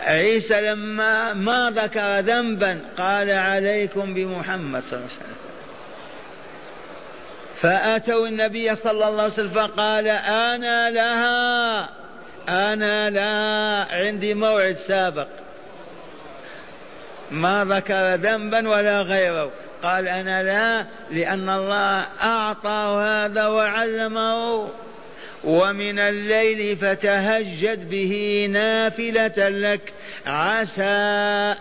عيسى 0.00 0.60
لما 0.60 1.32
ما 1.32 1.72
ذكر 1.76 2.20
ذنبا 2.20 2.80
قال 2.98 3.30
عليكم 3.30 4.14
بمحمد 4.14 4.82
صلى 4.82 4.98
الله 4.98 5.08
عليه 5.08 5.16
وسلم. 5.16 5.36
فأتوا 7.62 8.26
النبي 8.26 8.76
صلى 8.76 8.90
الله 9.08 9.22
عليه 9.22 9.32
وسلم 9.32 9.48
فقال 9.48 10.08
أنا 10.08 10.90
لها 10.90 11.88
أنا 12.48 13.10
لها 13.10 13.94
عندي 13.94 14.34
موعد 14.34 14.76
سابق. 14.76 15.28
ما 17.30 17.64
ذكر 17.64 18.14
ذنبا 18.14 18.68
ولا 18.68 19.02
غيره. 19.02 19.50
قال 19.82 20.08
أنا 20.08 20.42
لا 20.42 20.86
لأن 21.10 21.48
الله 21.48 22.06
أعطاه 22.22 23.24
هذا 23.24 23.46
وعلمه. 23.46 24.68
ومن 25.44 25.98
الليل 25.98 26.76
فتهجد 26.76 27.90
به 27.90 28.46
نافلة 28.52 29.48
لك. 29.48 29.92
عسى 30.26 30.82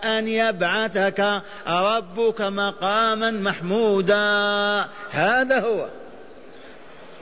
أن 0.06 0.28
يبعثك 0.28 1.42
ربك 1.68 2.42
مقاما 2.42 3.32
محمودا. 3.32 4.86
هذا 5.12 5.60
هو. 5.60 5.88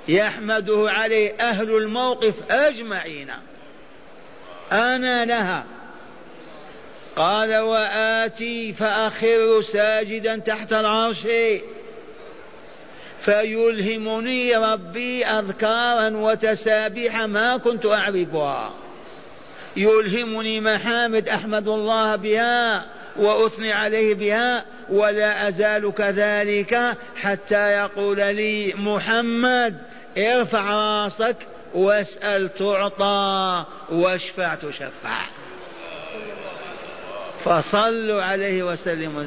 يحمده 0.08 0.86
عليه 0.88 1.34
أهل 1.40 1.78
الموقف 1.78 2.34
أجمعين. 2.52 3.30
أنا 4.72 5.26
لها. 5.26 5.64
قال 7.16 7.58
وآتي 7.58 8.74
فأخر 8.74 9.62
ساجدا 9.62 10.38
تحت 10.38 10.74
العرش. 10.74 11.28
فيلهمني 13.28 14.56
ربي 14.56 15.26
أذكارا 15.26 16.10
وتسابيح 16.10 17.22
ما 17.22 17.58
كنت 17.58 17.86
أعرفها. 17.86 18.74
يلهمني 19.78 20.62
محامد 20.62 21.30
أحمد 21.30 21.68
الله 21.68 22.16
بها 22.16 22.86
وأثني 23.16 23.74
عليه 23.74 24.14
بها 24.14 24.66
ولا 24.90 25.50
أزال 25.50 25.94
كذلك 25.98 26.96
حتى 27.16 27.72
يقول 27.72 28.18
لي 28.18 28.74
محمد 28.74 29.78
ارفع 30.18 30.76
راسك 30.76 31.36
واسأل 31.74 32.54
تعطى 32.54 33.66
واشفع 33.90 34.56
تشفع. 34.56 35.20
فصلوا 37.46 38.24
عليه 38.24 38.64
وسلموا. 38.64 39.24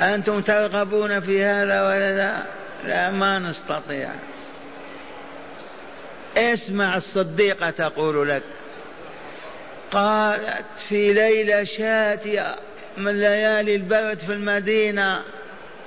أنتم 0.00 0.40
ترغبون 0.40 1.20
في 1.20 1.44
هذا 1.44 1.88
ولا 1.88 2.16
لا؟ 2.16 2.61
لا 2.84 3.10
ما 3.10 3.38
نستطيع. 3.38 4.08
اسمع 6.36 6.96
الصديقة 6.96 7.70
تقول 7.70 8.28
لك 8.28 8.42
قالت 9.92 10.66
في 10.88 11.12
ليلة 11.12 11.64
شاتية 11.64 12.54
من 12.96 13.20
ليالي 13.20 13.74
البرد 13.74 14.18
في 14.18 14.32
المدينة 14.32 15.22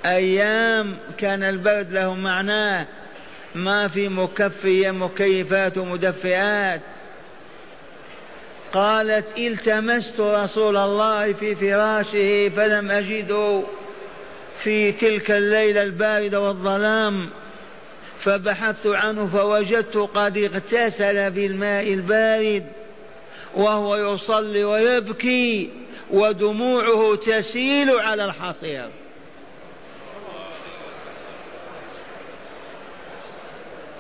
أيام 0.06 0.98
كان 1.18 1.44
البرد 1.44 1.92
له 1.92 2.14
معناه 2.14 2.86
ما 3.56 3.88
في 3.88 4.10
مكفية 4.10 4.92
مكيفات 4.92 5.78
ومدفئات. 5.78 6.82
قالت 8.74 9.38
التمست 9.38 10.20
رسول 10.20 10.78
الله 10.78 11.34
في 11.34 11.56
فراشه 11.56 12.50
فلم 12.50 12.92
أجده. 12.92 13.64
في 14.66 14.92
تلك 14.92 15.32
الليلة 15.32 15.82
الباردة 15.82 16.42
والظلام 16.42 17.30
فبحثت 18.24 18.88
عنه 18.88 19.28
فوجدت 19.28 19.98
قد 19.98 20.38
اغتسل 20.38 21.32
بالماء 21.32 21.94
البارد 21.94 22.66
وهو 23.56 23.96
يصلي 23.96 24.64
ويبكي 24.64 25.70
ودموعه 26.12 27.16
تسيل 27.16 27.92
على 28.00 28.26
الحصير. 28.26 28.90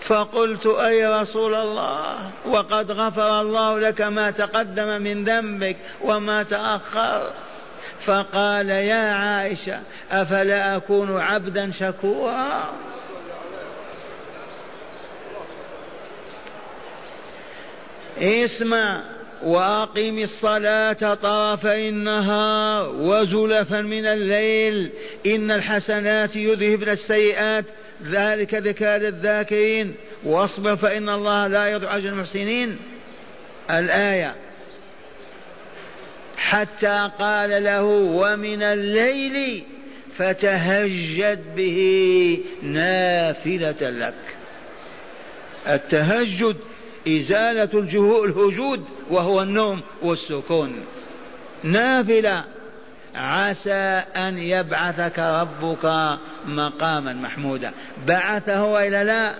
فقلت 0.01 0.65
أي 0.65 1.07
رسول 1.21 1.55
الله 1.55 2.29
وقد 2.45 2.91
غفر 2.91 3.41
الله 3.41 3.79
لك 3.79 4.01
ما 4.01 4.31
تقدم 4.31 5.01
من 5.01 5.25
ذنبك 5.25 5.77
وما 6.01 6.43
تأخر. 6.43 7.44
فقال 8.05 8.69
يا 8.69 9.13
عائشة 9.13 9.79
أفلا 10.11 10.75
أكون 10.75 11.17
عبدا 11.17 11.71
شكورا؟ 11.71 12.73
اسمع 18.17 19.03
وأقم 19.43 20.19
الصلاة 20.19 21.13
طرفي 21.13 21.89
النهار 21.89 22.89
وزلفا 22.89 23.81
من 23.81 24.05
الليل. 24.05 24.89
إن 25.25 25.51
الحسنات 25.51 26.35
يذهبن 26.35 26.89
السيئات 26.89 27.65
ذلك 28.05 28.53
ذكر 28.53 28.97
للذاكرين. 28.97 29.95
واصبر 30.23 30.75
فإن 30.75 31.09
الله 31.09 31.47
لا 31.47 31.67
يضع 31.67 31.97
اجر 31.97 32.09
المحسنين. 32.09 32.77
الآية 33.71 34.35
حتى 36.45 37.09
قال 37.19 37.63
له 37.63 37.83
ومن 37.83 38.63
الليل 38.63 39.63
فتهجد 40.17 41.55
به 41.55 42.39
نافلة 42.63 43.89
لك. 43.89 44.13
التهجد 45.67 46.55
إزالة 47.07 47.69
الهجود 48.25 48.85
وهو 49.09 49.41
النوم 49.41 49.81
والسكون. 50.01 50.85
نافلة 51.63 52.43
عسى 53.15 54.03
أن 54.15 54.37
يبعثك 54.37 55.19
ربك 55.19 56.17
مقاما 56.47 57.13
محمودا. 57.13 57.71
بعثه 58.07 58.63
وإلا 58.65 59.03
لا 59.03 59.33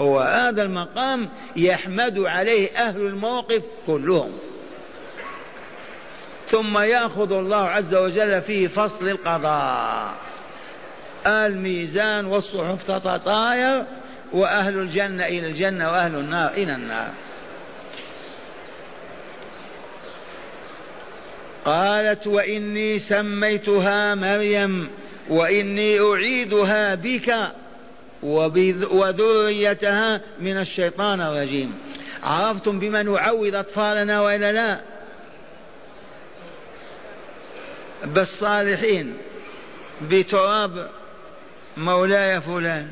هو 0.00 0.20
هذا 0.20 0.62
المقام 0.62 1.28
يحمد 1.56 2.18
عليه 2.18 2.68
أهل 2.76 3.00
الموقف 3.00 3.62
كلهم. 3.86 4.32
ثم 6.54 6.78
يأخذ 6.78 7.32
الله 7.32 7.56
عز 7.56 7.94
وجل 7.94 8.42
فيه 8.42 8.68
فصل 8.68 9.08
القضاء. 9.08 10.14
الميزان 11.26 12.26
والصحف 12.26 12.82
تتطاير 12.88 13.84
وأهل 14.32 14.78
الجنة 14.78 15.26
إلى 15.26 15.46
الجنة 15.46 15.90
وأهل 15.90 16.14
النار 16.14 16.50
إلى 16.50 16.74
النار. 16.74 17.10
قالت 21.64 22.26
وإني 22.26 22.98
سميتها 22.98 24.14
مريم 24.14 24.90
وإني 25.28 26.00
أعيدها 26.00 26.94
بك 26.94 27.34
وذريتها 28.92 30.20
من 30.40 30.60
الشيطان 30.60 31.20
الرجيم. 31.20 31.74
عرفتم 32.22 32.78
بما 32.78 33.02
نعوض 33.02 33.54
أطفالنا 33.54 34.20
وإلا 34.20 34.52
لا؟ 34.52 34.80
بالصالحين 38.04 39.14
بتراب 40.02 40.88
مولاي 41.76 42.40
فلان. 42.40 42.88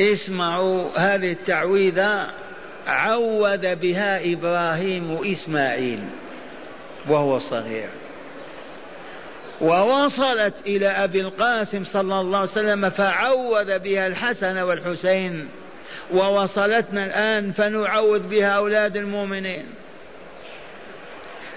اسمعوا 0.00 0.90
هذه 0.96 1.32
التعويذة 1.32 2.30
عوذ 2.86 3.74
بها 3.74 4.32
إبراهيم 4.32 5.32
إسماعيل 5.32 6.00
وهو 7.08 7.38
صغير. 7.38 7.88
ووصلت 9.60 10.54
إلى 10.66 10.88
أبي 10.88 11.20
القاسم 11.20 11.84
صلى 11.84 12.20
الله 12.20 12.38
عليه 12.38 12.50
وسلم 12.50 12.90
فعوذ 12.90 13.78
بها 13.78 14.06
الحسن 14.06 14.58
والحسين 14.58 15.48
ووصلتنا 16.14 17.04
الآن 17.04 17.52
فنعوذ 17.52 18.18
بها 18.18 18.50
أولاد 18.50 18.96
المؤمنين. 18.96 19.66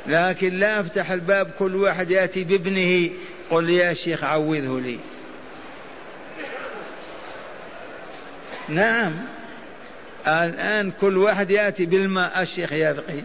لكن 0.08 0.58
لا 0.58 0.80
أفتح 0.80 1.12
الباب 1.12 1.51
كل 1.60 1.76
واحد 1.76 2.12
يأتي 2.12 2.43
بابنه 2.43 3.10
قل 3.49 3.70
يا 3.70 3.93
شيخ 3.93 4.24
عوذه 4.24 4.80
لي. 4.80 4.99
نعم. 8.70 9.14
الآن 10.28 10.91
كل 10.91 11.18
واحد 11.18 11.51
يأتي 11.51 11.86
بالماء 11.86 12.41
الشيخ 12.41 12.74
يبقي. 12.74 13.22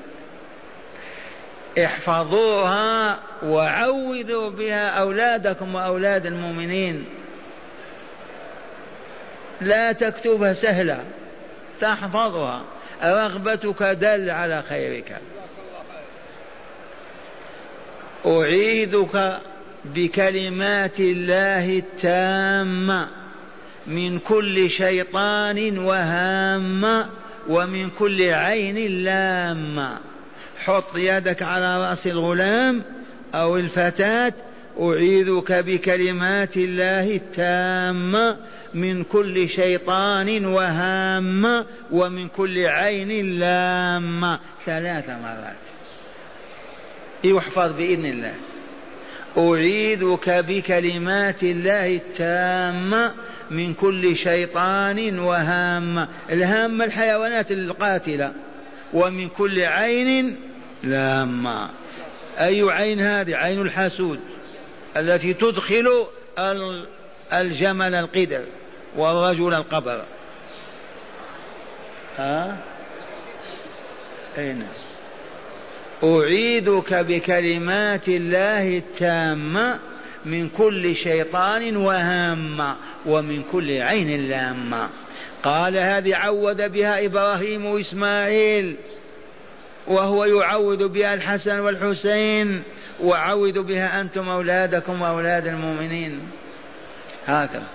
احفظوها 1.85 3.19
وعوذوا 3.43 4.51
بها 4.51 4.89
أولادكم 4.89 5.75
وأولاد 5.75 6.27
المؤمنين. 6.27 7.05
لا 9.61 9.93
تكتبها 9.93 10.55
سهلة 10.55 11.05
تحفظها. 11.81 12.63
رغبتك 13.03 13.83
دل 13.83 14.31
على 14.31 14.63
خيرك. 14.63 15.17
أعيدك 18.27 19.41
بكلمات 19.85 21.01
الله 21.01 21.79
التامة 21.79 23.09
من 23.87 24.19
كل 24.19 24.71
شيطان 24.71 25.79
وهامة 25.79 27.09
ومن 27.49 27.91
كل 27.91 28.23
عين 28.23 29.05
لامة. 29.05 29.99
حط 30.65 30.97
يدك 30.97 31.43
على 31.43 31.85
رأس 31.85 32.07
الغلام 32.07 32.83
أو 33.35 33.57
الفتاة. 33.57 34.33
أعيذك 34.81 35.53
بكلمات 35.53 36.57
الله 36.57 37.17
التامة 37.17 38.37
من 38.75 39.05
كل 39.05 39.49
شيطان 39.49 40.45
وهامة 40.45 41.67
ومن 41.91 42.29
كل 42.29 42.67
عين 42.67 43.39
لامة. 43.39 44.39
ثلاث 44.67 45.09
مرات. 45.09 45.72
يحفظ 47.25 47.73
بإذن 47.73 48.05
الله. 48.05 48.35
أعيذك 49.39 50.31
بكلمات 50.31 51.43
الله 51.43 51.97
التامة 51.97 53.13
من 53.51 53.75
كل 53.75 54.17
شيطان 54.17 55.19
وهامة. 55.19 56.09
الهامة 56.31 56.85
الحيوانات 56.85 57.51
القاتلة. 57.51 58.33
ومن 58.93 59.29
كل 59.29 59.61
عين 59.61 60.37
لامة. 60.85 61.71
أي 62.39 62.63
عين 62.71 63.01
هذه؟ 63.01 63.37
عين 63.37 63.61
الحسود 63.61 64.21
التي 64.97 65.35
تدخل 65.35 66.07
الجمل 67.33 67.95
القدر 67.95 68.45
والرجل 68.97 69.55
القبر. 69.55 70.05
ها؟ 72.19 72.57
أين 74.39 74.67
أعيدك 76.05 76.95
بكلمات 76.95 78.09
الله 78.09 78.79
التامة 78.79 79.79
من 80.27 80.49
كل 80.49 80.97
شيطان 80.97 81.77
وهامة 81.77 82.77
ومن 83.07 83.43
كل 83.53 83.83
عين 83.83 84.29
لامة. 84.29 84.89
قال 85.43 85.77
هذه 85.77 86.17
عوذ 86.17 86.69
بها 86.69 87.05
إبراهيم 87.05 87.67
وإسماعيل 87.67 88.77
وهو 89.87 90.25
يعوذ 90.25 90.89
بها 90.89 91.15
الحسن 91.15 91.59
والحسين 91.59 92.63
وعوذ 93.03 93.63
بها 93.63 94.01
أنتم 94.01 94.29
أولادكم 94.29 95.03
وأولاد 95.03 95.47
المؤمنين. 95.47 96.21
هكذا. 97.27 97.67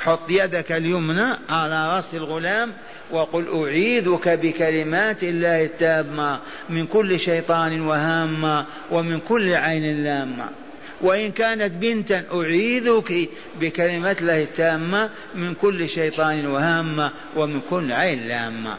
حط 0.00 0.30
يدك 0.30 0.72
اليمنى 0.72 1.36
على 1.48 1.96
رأس 1.96 2.14
الغلام 2.14 2.72
وقل 3.12 3.64
أعيذك 3.64 4.28
بكلمات 4.28 5.22
الله 5.22 5.64
التامة 5.64 6.38
من 6.70 6.86
كل 6.86 7.20
شيطان 7.20 7.80
وهامة 7.80 8.66
ومن 8.90 9.20
كل 9.20 9.54
عين 9.54 10.04
لامة. 10.04 10.48
وإن 11.00 11.32
كانت 11.32 11.72
بنتا 11.72 12.24
أعيذك 12.34 13.28
بكلمة 13.60 14.16
الله 14.20 14.42
التامة 14.42 15.10
من 15.34 15.54
كل 15.54 15.88
شيطان 15.88 16.46
وهامة 16.46 17.10
ومن 17.36 17.60
كل 17.70 17.92
عين 17.92 18.28
لامة. 18.28 18.76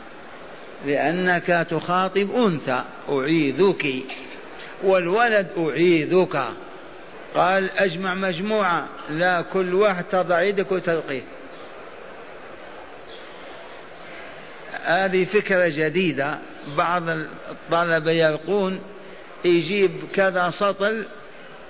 لأنك 0.85 1.67
تخاطب 1.69 2.29
أنثى 2.35 2.83
أعيذك. 3.09 3.87
والولد 4.83 5.47
أعيذك. 5.57 6.43
قال 7.35 7.71
أجمع 7.71 8.13
مجموعة 8.13 8.87
لا 9.09 9.41
كل 9.41 9.73
واحد 9.73 10.03
تضع 10.03 10.41
يدك 10.41 10.71
وتلقيه. 10.71 11.21
هذه 14.83 15.25
فكرة 15.25 15.67
جديدة. 15.67 16.37
بعض 16.77 17.09
الطلبة 17.09 18.11
يلقون 18.11 18.79
يجيب 19.45 19.91
كذا 20.13 20.49
سطل 20.49 21.05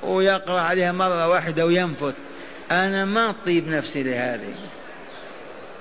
ويقرأ 0.04 0.60
عليها 0.60 0.92
مرة 0.92 1.28
واحدة 1.28 1.66
وينفث. 1.66 2.14
أنا 2.72 3.06
ما 3.06 3.30
أطيب 3.30 3.68
نفسي 3.68 4.04
لهذه. 4.04 4.54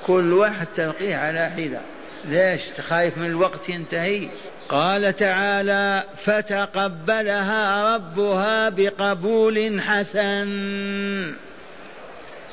كل 0.06 0.32
واحد 0.32 0.66
تلقيه 0.76 1.16
على 1.16 1.50
حدة. 1.50 1.80
ليش؟ 2.24 2.60
خايف 2.88 3.18
من 3.18 3.26
الوقت 3.26 3.68
ينتهي. 3.68 4.28
قال 4.68 5.16
تعالى 5.16 6.02
فتقبلها 6.24 7.94
ربها 7.94 8.68
بقبول 8.68 9.82
حسن. 9.82 11.34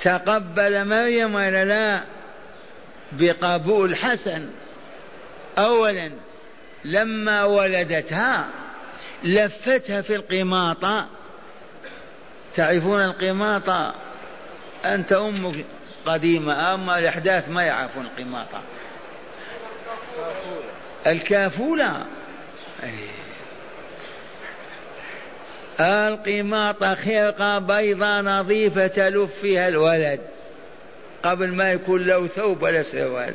تقبل 0.01 0.85
مريم 0.85 1.35
ولا 1.35 1.65
لا؟ 1.65 2.01
بقبول 3.11 3.95
حسن. 3.95 4.45
اولا 5.59 6.11
لما 6.85 7.43
ولدتها 7.43 8.47
لفتها 9.23 10.01
في 10.01 10.15
القماطة 10.15 11.07
تعرفون 12.55 13.01
القماطة 13.01 13.95
أنت 14.85 15.13
أمك 15.13 15.65
قديمة 16.05 16.73
أما 16.73 16.99
الأحداث 16.99 17.49
ما 17.49 17.63
يعرفون 17.63 18.05
القماطة 18.05 18.61
الكافولة. 21.07 22.05
القماطة 25.79 26.95
خرقة 26.95 27.59
بيضاء 27.59 28.21
نظيفة 28.21 28.87
تلف 28.87 29.29
فيها 29.41 29.67
الولد. 29.67 30.19
قبل 31.23 31.47
ما 31.53 31.71
يكون 31.71 32.05
له 32.05 32.27
ثوب 32.27 32.63
ولا 32.63 32.83
سروال 32.83 33.33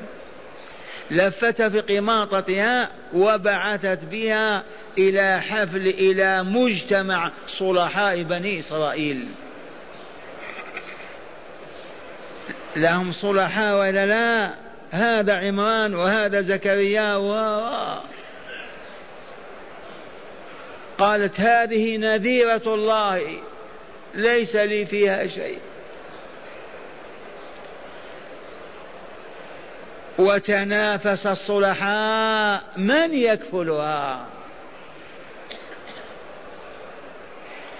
لفت 1.10 1.62
في 1.62 1.80
قماطتها 1.80 2.90
وبعثت 3.14 3.98
بها 4.10 4.62
إلى 4.98 5.40
حفل 5.40 5.86
إلى 5.86 6.42
مجتمع 6.42 7.30
صلحاء 7.46 8.22
بني 8.22 8.60
إسرائيل. 8.60 9.26
لهم 12.76 13.12
صلحاء 13.12 13.78
ولا 13.78 14.06
لا؟ 14.06 14.50
هذا 14.90 15.34
عمران 15.34 15.94
وهذا 15.94 16.40
زكريا 16.40 17.16
و 17.16 17.34
قالت 20.98 21.40
هذه 21.40 21.96
نذيرة 21.96 22.62
الله 22.66 23.20
ليس 24.14 24.56
لي 24.56 24.86
فيها 24.86 25.26
شيء. 25.26 25.58
وتنافس 30.18 31.26
الصلحاء 31.26 32.62
من 32.76 33.14
يكفلها؟ 33.14 34.26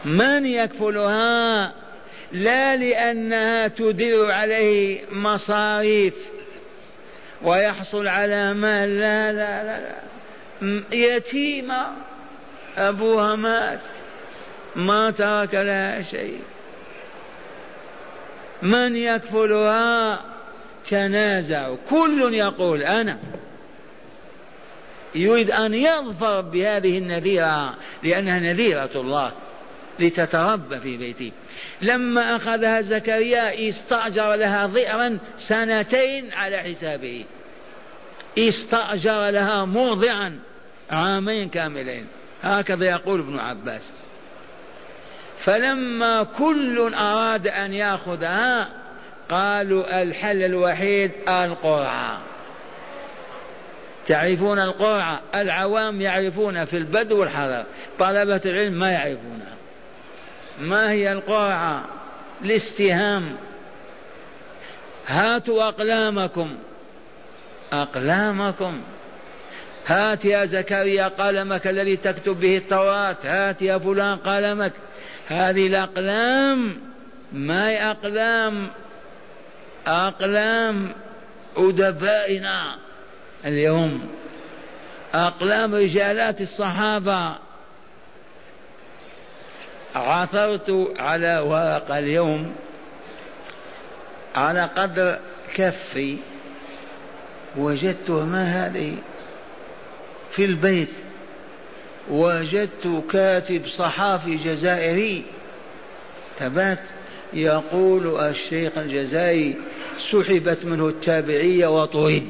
من 0.04 0.46
يكفلها؟ 0.46 1.72
لا 2.32 2.76
لأنها 2.76 3.68
تدر 3.68 4.30
عليه 4.30 5.00
مصاريف 5.10 6.14
ويحصل 7.42 8.06
على 8.06 8.54
مال 8.54 9.00
لا 9.00 9.32
لا 9.32 9.64
لا, 9.64 9.80
لا. 9.80 9.94
يتيمه 10.92 11.86
أبوها 12.78 13.36
مات 13.36 13.80
ما 14.76 15.10
ترك 15.10 15.54
لها 15.54 16.02
شيء. 16.02 16.40
من 18.62 18.96
يكفلها؟ 18.96 20.33
تنازعوا 20.88 21.76
كل 21.90 22.34
يقول 22.34 22.82
أنا 22.82 23.18
يريد 25.14 25.50
أن 25.50 25.74
يظفر 25.74 26.40
بهذه 26.40 26.98
النذيرة 26.98 27.74
لأنها 28.02 28.38
نذيرة 28.38 28.90
الله 28.94 29.32
لتتربى 29.98 30.80
في 30.80 30.96
بيته 30.96 31.32
لما 31.82 32.36
أخذها 32.36 32.80
زكريا 32.80 33.68
استأجر 33.68 34.34
لها 34.34 34.66
ضئرا 34.66 35.18
سنتين 35.38 36.32
على 36.32 36.58
حسابه. 36.58 37.24
استأجر 38.38 39.30
لها 39.30 39.64
مرضعا 39.64 40.38
عامين 40.90 41.48
كاملين. 41.48 42.06
هكذا 42.42 42.84
يقول 42.86 43.20
ابن 43.20 43.38
عباس. 43.38 43.82
فلما 45.44 46.22
كل 46.22 46.94
أراد 46.94 47.46
أن 47.46 47.72
يأخذها 47.72 48.68
قالوا 49.30 50.02
الحل 50.02 50.42
الوحيد 50.42 51.10
القرعة. 51.28 52.20
تعرفون 54.06 54.58
القرعة؟ 54.58 55.20
العوام 55.34 56.00
يعرفون 56.00 56.64
في 56.64 56.76
البدو 56.76 57.20
والحضر 57.20 57.64
طلبة 57.98 58.40
العلم 58.46 58.72
ما 58.72 58.90
يعرفونها. 58.90 59.54
ما 60.60 60.90
هي 60.90 61.12
القرعة؟ 61.12 61.84
الاستهام. 62.42 63.36
هاتوا 65.06 65.68
أقلامكم. 65.68 66.54
أقلامكم. 67.72 68.80
هات 69.86 70.24
يا 70.24 70.44
زكريا 70.44 71.08
قلمك 71.08 71.66
الذي 71.66 71.96
تكتب 71.96 72.40
به 72.40 72.56
التوراة. 72.56 73.16
هات 73.24 73.62
يا 73.62 73.78
فلان 73.78 74.16
قلمك. 74.16 74.72
هذه 75.28 75.66
الأقلام. 75.66 76.76
ما 77.32 77.68
هي 77.68 77.90
أقلام؟ 77.90 78.68
أقلام 79.86 80.92
أدبائنا 81.56 82.76
اليوم. 83.44 84.08
أقلام 85.14 85.74
رجالات 85.74 86.40
الصحابة. 86.40 87.34
عثرت 89.94 90.94
على 90.98 91.38
ورقة 91.38 91.98
اليوم 91.98 92.54
على 94.34 94.62
قدر 94.76 95.18
كفي 95.54 96.18
وجدتها 97.56 98.24
ما 98.24 98.66
هذه؟ 98.66 98.96
في 100.36 100.44
البيت. 100.44 100.92
وجدت 102.10 103.04
كاتب 103.10 103.68
صحافي 103.68 104.36
جزائري. 104.36 105.24
تبات 106.40 106.78
يقول 107.34 108.20
الشيخ 108.20 108.78
الجزائري 108.78 109.54
سحبت 110.12 110.64
منه 110.64 110.88
التابعية 110.88 111.66
وطرد. 111.66 112.28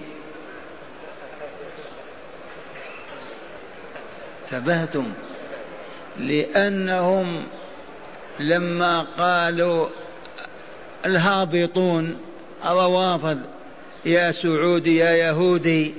انتبهتم؟ 4.52 5.12
لأنهم 6.18 7.46
لما 8.40 9.00
قالوا 9.18 9.88
الهابطون 11.06 12.16
الروافض 12.64 13.40
يا 14.04 14.32
سعودي 14.32 14.96
يا 14.96 15.10
يهودي 15.10 15.94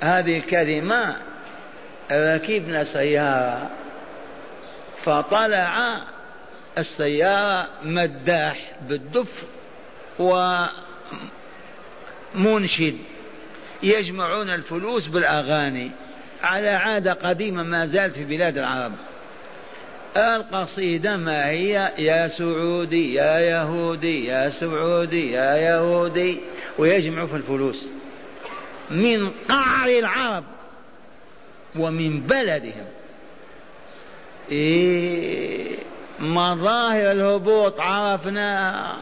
هذه 0.00 0.36
الكلمة 0.36 1.16
ركبنا 2.12 2.84
سيارة 2.84 3.70
فطلع 5.04 6.00
السيارة 6.78 7.68
مداح 7.82 8.72
بالدف 8.88 9.44
ومنشد. 12.34 12.98
يجمعون 13.82 14.50
الفلوس 14.50 15.06
بالأغاني. 15.06 15.90
على 16.42 16.68
عادة 16.68 17.12
قديمة 17.12 17.62
ما 17.62 17.86
زالت 17.86 18.14
في 18.14 18.24
بلاد 18.24 18.58
العرب. 18.58 18.92
القصيدة 20.16 21.16
ما 21.16 21.48
هي؟ 21.48 21.92
يا 21.98 22.28
سعودي 22.28 23.14
يا 23.14 23.38
يهودي 23.38 24.26
يا 24.26 24.50
سعودي 24.50 25.32
يا 25.32 25.56
يهودي. 25.56 26.40
ويجمع 26.78 27.26
في 27.26 27.36
الفلوس. 27.36 27.86
من 28.90 29.30
قعر 29.48 29.88
العرب 29.88 30.44
ومن 31.76 32.20
بلدهم. 32.20 32.86
إيه. 34.52 35.79
مظاهر 36.20 37.12
الهبوط 37.12 37.80
عرفناها 37.80 38.96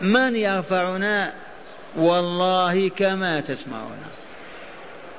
من 0.00 0.36
يرفعنا 0.36 1.32
والله 1.96 2.88
كما 2.88 3.40
تسمعون. 3.40 3.98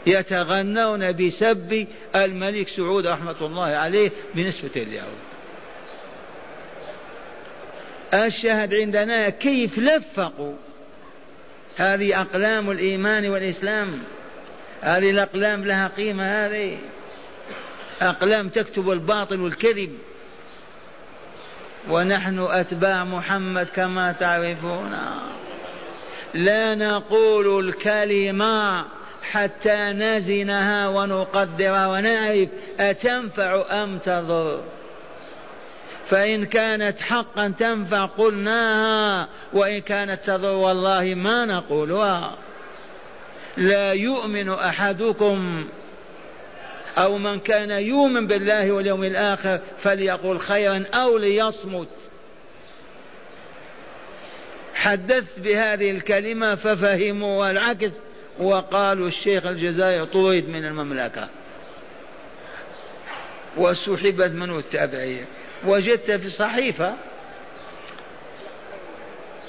يتغنون 0.07 1.11
بسب 1.11 1.88
الملك 2.16 2.68
سعود 2.68 3.07
رحمة 3.07 3.36
الله 3.41 3.66
عليه 3.66 4.11
بنسبة 4.36 4.72
اليهود 4.76 5.34
الشاهد 8.14 8.74
عندنا 8.74 9.30
كيف 9.30 9.80
لفقوا. 9.80 10.53
هذه 11.78 12.22
أقلام 12.22 12.72
الإيمان 12.72 13.30
والإسلام. 13.30 13.99
هذه 14.82 15.09
الأقلام 15.09 15.66
لها 15.66 15.88
قيمة 15.88 16.24
هذه. 16.24 16.78
أقلام 18.01 18.49
تكتب 18.49 18.89
الباطل 18.89 19.39
والكذب. 19.41 19.97
ونحن 21.89 22.39
أتباع 22.39 23.03
محمد 23.03 23.67
كما 23.75 24.11
تعرفون. 24.11 24.95
لا 26.34 26.75
نقول 26.75 27.67
الكلمة 27.67 28.86
حتى 29.31 29.75
نزنها 29.75 30.88
ونقدرها 30.88 31.88
ونعرف 31.88 32.49
أتنفع 32.79 33.84
أم 33.84 33.97
تضر. 33.97 34.61
فإن 36.09 36.45
كانت 36.45 36.99
حقا 36.99 37.53
تنفع 37.59 38.05
قلناها 38.05 39.27
وإن 39.53 39.81
كانت 39.81 40.25
تضر 40.25 40.51
والله 40.51 41.13
ما 41.15 41.45
نقولها. 41.45 42.36
لا 43.57 43.93
يؤمن 43.93 44.49
أحدكم 44.49 45.65
أو 46.97 47.17
من 47.17 47.39
كان 47.39 47.71
يؤمن 47.71 48.27
بالله 48.27 48.71
واليوم 48.71 49.03
الآخر 49.03 49.59
فليقل 49.83 50.39
خيرا 50.39 50.83
أو 50.93 51.17
ليصمت. 51.17 51.87
حدثت 54.75 55.39
بهذه 55.39 55.91
الكلمة 55.91 56.55
ففهموا 56.55 57.51
العكس 57.51 57.91
وقالوا 58.39 59.07
الشيخ 59.07 59.45
الجزائر 59.45 60.05
طرد 60.05 60.49
من 60.49 60.65
المملكة. 60.65 61.27
وسحبت 63.57 64.31
منه 64.31 64.59
التابعية 64.59 65.25
وجدت 65.65 66.11
في 66.11 66.29
صحيفة 66.29 66.93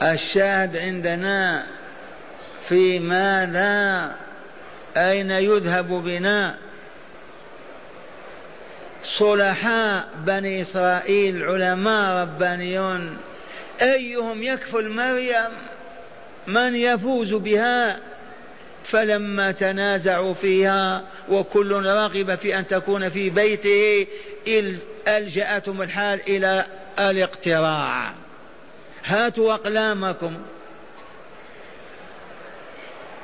الشاهد 0.03 0.76
عندنا 0.76 1.66
في 2.68 2.99
ماذا 2.99 4.16
أين 4.97 5.30
يذهب 5.30 5.88
بنا. 5.88 6.64
صلحاء 9.19 10.09
بني 10.27 10.63
إسرائيل 10.63 11.45
علماء 11.45 12.23
ربانيون. 12.23 13.17
أيهم 13.83 14.43
يكفل 14.43 14.89
مريم؟ 14.89 15.51
من 16.47 16.77
يفوز 16.77 17.35
بها؟ 17.35 17.99
فلما 18.85 19.53
تنازعوا 19.53 20.35
فيها 20.35 21.03
وكل 21.29 21.73
رغب 21.73 22.35
في 22.35 22.59
أن 22.59 22.67
تكون 22.67 23.09
في 23.09 23.31
بيته 23.31 24.07
ألجأتهم 25.09 25.83
الحال 25.83 26.21
إلى 26.29 26.65
الاقتراع. 26.99 28.13
هاتوا 29.05 29.55
أقلامكم. 29.55 30.35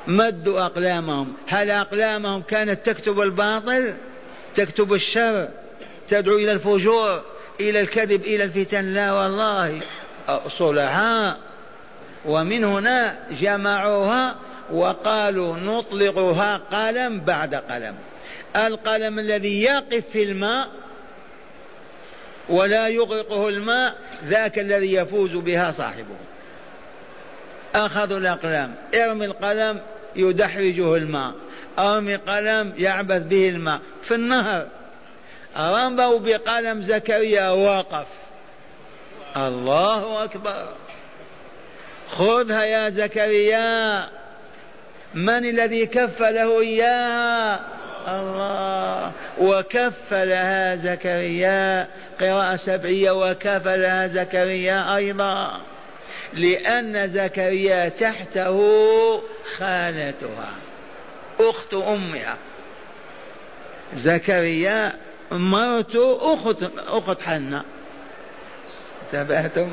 مدوا 0.07 0.65
أقلامهم. 0.65 1.33
هل 1.47 1.71
أقلامهم 1.71 2.41
كانت 2.41 2.85
تكتب 2.85 3.21
الباطل؟ 3.21 3.93
تكتب 4.55 4.93
الشر. 4.93 5.47
تدعو 6.11 6.35
إلى 6.35 6.51
الفجور 6.51 7.21
إلى 7.59 7.81
الكذب 7.81 8.21
إلى 8.21 8.43
الفتن. 8.43 8.93
لا 8.93 9.11
والله. 9.11 9.81
صلحاء 10.57 11.37
ومن 12.25 12.63
هنا 12.63 13.15
جمعوها 13.41 14.35
وقالوا 14.71 15.57
نطلقها 15.57 16.57
قلم 16.57 17.19
بعد 17.19 17.55
قلم. 17.55 17.95
القلم 18.55 19.19
الذي 19.19 19.61
يقف 19.63 20.03
في 20.11 20.23
الماء 20.23 20.67
ولا 22.49 22.87
يغرقه 22.87 23.49
الماء 23.49 23.95
ذاك 24.27 24.59
الذي 24.59 24.93
يفوز 24.93 25.31
بها 25.31 25.71
صاحبه. 25.71 26.15
أخذوا 27.75 28.17
الأقلام. 28.17 28.75
ارمي 28.95 29.25
القلم 29.25 29.81
يدحرجه 30.15 30.95
الماء. 30.95 31.33
أرمي 31.79 32.15
قلم 32.15 32.73
يعبث 32.77 33.21
به 33.21 33.49
الماء. 33.49 33.79
في 34.03 34.15
النهر. 34.15 34.67
رموا 35.57 36.19
بقلم 36.19 36.81
زكريا 36.81 37.49
وقف 37.49 38.05
الله 39.37 40.23
أكبر. 40.23 40.67
خذها 42.11 42.63
يا 42.63 42.89
زكريا. 42.89 44.07
من 45.13 45.49
الذي 45.49 45.85
كفله 45.85 46.59
إياها؟ 46.61 47.59
الله. 48.07 49.11
وكفلها 49.39 50.75
زكريا. 50.75 51.87
قراءة 52.21 52.55
سبعية. 52.55 53.11
وكفلها 53.11 54.07
زكريا 54.07 54.95
أيضا. 54.95 55.61
لأن 56.33 57.09
زكريا 57.09 57.89
تحته 57.89 58.57
خالتها 59.57 60.49
أخت 61.39 61.73
أمها. 61.73 62.37
زكريا 63.95 64.93
مرت 65.31 65.95
أخت 66.21 66.63
أخت 66.87 67.21
حنة. 67.21 67.63
انتبهتم؟ 69.13 69.69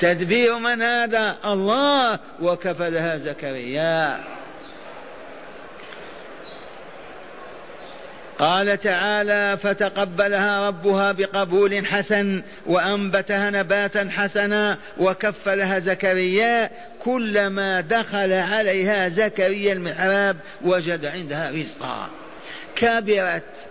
تدبير 0.00 0.58
من 0.58 0.82
هذا؟ 0.82 1.36
الله 1.44 2.18
وكفلها 2.40 3.16
زكريا. 3.16 4.20
قال 8.38 8.80
تعالى 8.80 9.58
فتقبلها 9.62 10.68
ربها 10.68 11.12
بقبول 11.12 11.86
حسن 11.86 12.42
وأنبتها 12.66 13.50
نباتا 13.50 14.08
حسنا 14.10 14.78
وكفلها 14.98 15.78
زكريا. 15.78 16.70
كلما 17.00 17.80
دخل 17.80 18.32
عليها 18.32 19.08
زكريا 19.08 19.72
المحراب 19.72 20.36
وجد 20.62 21.04
عندها 21.04 21.50
رزقا. 21.50 22.08
كبرت 22.76 23.67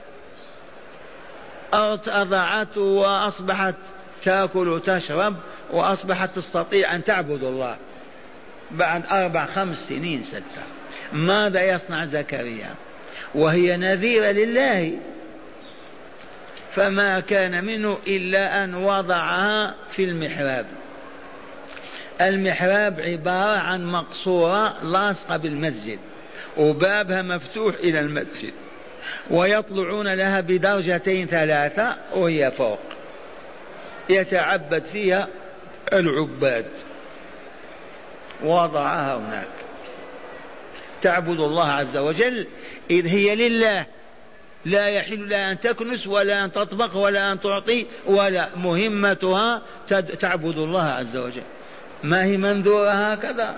أضعته 1.73 2.81
وأصبحت 2.81 3.75
تأكل 4.23 4.67
وتشرب 4.67 5.35
وأصبحت 5.71 6.35
تستطيع 6.35 6.95
أن 6.95 7.03
تعبد 7.03 7.43
الله. 7.43 7.77
بعد 8.71 9.05
أربع 9.05 9.45
خمس 9.45 9.77
سنين 9.77 10.23
ستة. 10.23 10.63
ماذا 11.13 11.61
يصنع 11.75 12.05
زكريا؟ 12.05 12.69
وهي 13.35 13.77
نذيرة 13.77 14.31
لله. 14.31 14.97
فما 16.75 17.19
كان 17.19 17.65
منه 17.65 17.97
إلا 18.07 18.63
أن 18.63 18.75
وضعها 18.75 19.75
في 19.91 20.03
المحراب. 20.03 20.65
المحراب 22.21 22.99
عبارة 22.99 23.57
عن 23.57 23.85
مقصورة 23.85 24.83
لاصقة 24.83 25.37
بالمسجد 25.37 25.99
وبابها 26.57 27.21
مفتوح 27.21 27.75
إلى 27.75 27.99
المسجد. 27.99 28.53
ويطلعون 29.29 30.13
لها 30.13 30.41
بدرجتين 30.41 31.27
ثلاثة 31.27 31.95
وهي 32.13 32.51
فوق. 32.51 32.79
يتعبد 34.09 34.83
فيها 34.83 35.27
العباد. 35.93 36.65
وضعها 38.43 39.17
هناك. 39.17 39.47
تعبد 41.01 41.39
الله 41.39 41.71
عز 41.71 41.97
وجل. 41.97 42.47
إذ 42.89 43.07
هي 43.07 43.35
لله. 43.35 43.85
لا 44.65 44.87
يحل 44.87 45.29
لها 45.29 45.51
أن 45.51 45.59
تكنس 45.59 46.07
ولا 46.07 46.45
أن 46.45 46.51
تطبخ 46.51 46.95
ولا 46.95 47.31
أن 47.31 47.39
تعطي 47.39 47.85
ولا. 48.05 48.49
مهمتها 48.55 49.61
تعبد 50.19 50.57
الله 50.57 50.83
عز 50.83 51.17
وجل. 51.17 51.43
ما 52.03 52.23
هي 52.23 52.37
منذورة 52.37 52.89
هكذا؟ 52.89 53.55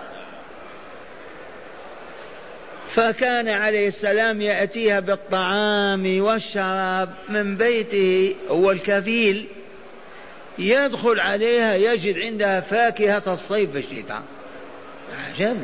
فكان 2.90 3.50
عليه 3.50 3.88
السلام 3.88 4.42
يأتيها 4.42 5.00
بالطعام 5.00 6.22
والشراب 6.22 7.10
من 7.30 7.58
بيته 7.58 8.36
هو 8.50 8.72
الكفيل 8.72 9.48
يدخل 10.60 11.20
عليها 11.20 11.76
يجد 11.76 12.18
عندها 12.18 12.60
فاكهة 12.60 13.24
الصيف 13.28 13.72
في 13.72 13.80
الشتاء. 13.80 14.22
عجب. 15.28 15.58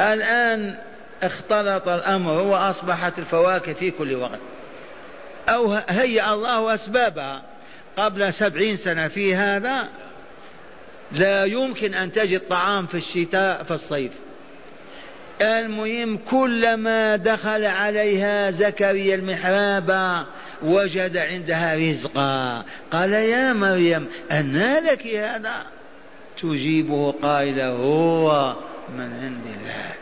الآن 0.00 0.78
اختلط 1.22 1.88
الأمر 1.88 2.42
وأصبحت 2.42 3.18
الفواكه 3.18 3.72
في 3.72 3.90
كل 3.90 4.14
وقت. 4.14 4.38
أو 5.48 5.72
هيأ 5.88 6.34
الله 6.34 6.74
أسبابها. 6.74 7.42
قبل 7.96 8.34
سبعين 8.34 8.76
سنة 8.76 9.08
في 9.08 9.34
هذا 9.34 9.88
لا 11.12 11.44
يمكن 11.44 11.94
أن 11.94 12.12
تجد 12.12 12.40
طعام 12.48 12.86
في 12.86 12.96
الشتاء 12.96 13.62
في 13.62 13.70
الصيف. 13.70 14.12
المهم 15.40 16.16
كلما 16.16 17.16
دخل 17.16 17.64
عليها 17.64 18.50
زكريا 18.50 19.14
المحراب 19.14 20.24
وجد 20.62 21.16
عندها 21.16 21.74
رزقا. 21.74 22.64
قال 22.92 23.12
يا 23.12 23.52
مريم 23.52 24.06
أنى 24.30 24.80
لك 24.80 25.06
هذا؟ 25.06 25.62
تجيبه 26.42 27.14
قائلا 27.22 27.66
هو 27.68 28.56
من 28.98 29.10
عند 29.22 29.46
الله. 29.46 29.92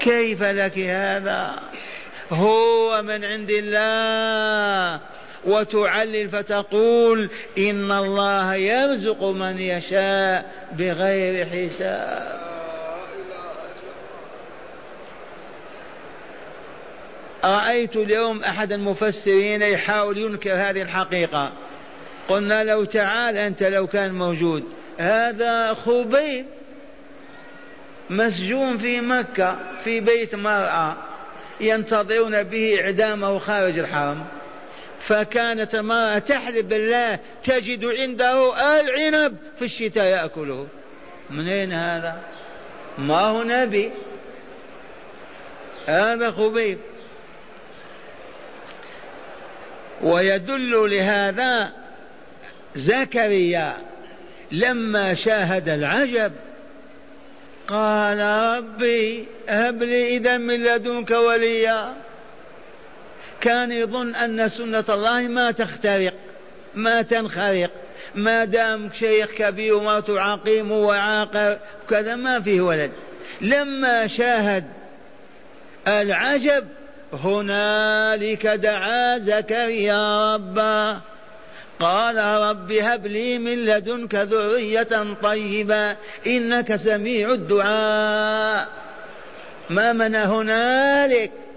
كيف 0.00 0.42
لك 0.42 0.78
هذا؟ 0.78 1.58
هو 2.32 3.02
من 3.02 3.24
عند 3.24 3.50
الله. 3.50 5.00
وتعلل 5.44 6.28
فتقول 6.28 7.28
إن 7.58 7.92
الله 7.92 8.54
يرزق 8.54 9.24
من 9.24 9.58
يشاء 9.58 10.52
بغير 10.72 11.46
حساب. 11.46 12.48
رأيت 17.44 17.96
اليوم 17.96 18.42
أحد 18.42 18.72
المفسرين 18.72 19.62
يحاول 19.62 20.18
ينكر 20.18 20.52
هذه 20.52 20.82
الحقيقة. 20.82 21.52
قلنا 22.28 22.64
لو 22.64 22.84
تعال 22.84 23.36
أنت 23.36 23.62
لو 23.62 23.86
كان 23.86 24.14
موجود. 24.14 24.64
هذا 24.98 25.74
خبيب 25.74 26.46
مسجون 28.10 28.78
في 28.78 29.00
مكة 29.00 29.56
في 29.84 30.00
بيت 30.00 30.34
مرأة 30.34 30.96
ينتظرون 31.60 32.42
به 32.42 32.80
إعدامه 32.84 33.38
خارج 33.38 33.78
الحرم. 33.78 34.24
فكانت 35.08 35.74
المرأة 35.74 36.18
تحلف 36.18 36.66
بالله 36.66 37.18
تجد 37.44 37.84
عنده 37.84 38.52
العنب 38.80 39.36
في 39.58 39.64
الشتاء 39.64 40.04
يأكله. 40.04 40.66
منين 41.30 41.72
هذا؟ 41.72 42.22
ما 42.98 43.20
هو 43.20 43.42
نبي. 43.42 43.90
هذا 45.86 46.30
خبيب. 46.30 46.78
ويدل 50.02 50.96
لهذا 50.96 51.72
زكريا 52.76 53.76
لما 54.52 55.14
شاهد 55.14 55.68
العجب. 55.68 56.32
قال 57.68 58.18
ربي 58.58 59.26
هب 59.48 59.82
لي 59.82 60.16
إذا 60.16 60.36
من 60.36 60.64
لدنك 60.64 61.10
وليا. 61.10 61.94
كان 63.48 63.72
يظن 63.72 64.14
أن 64.14 64.48
سنة 64.48 64.84
الله 64.88 65.20
ما 65.20 65.50
تخترق 65.50 66.14
ما 66.74 67.02
تنخرق 67.02 67.70
ما 68.14 68.44
دام 68.44 68.90
شيخ 68.98 69.30
كبير 69.30 69.74
ومرته 69.74 70.20
عقيم 70.20 70.72
وعاقر 70.72 71.58
كذا 71.90 72.14
ما 72.16 72.40
فيه 72.40 72.60
ولد. 72.60 72.90
لما 73.40 74.06
شاهد 74.06 74.64
العجب 75.88 76.64
هنالك 77.12 78.46
دعا 78.46 79.18
زكريا 79.18 80.34
ربه 80.34 80.98
قال 81.80 82.16
رب 82.18 82.72
هب 82.72 83.06
لي 83.06 83.38
من 83.38 83.66
لدنك 83.66 84.14
ذرية 84.14 85.14
طيبة 85.22 85.96
إنك 86.26 86.76
سميع 86.76 87.30
الدعاء. 87.32 88.68
ما 89.70 89.92
من 89.92 90.14
هنالك؟ 90.14 91.47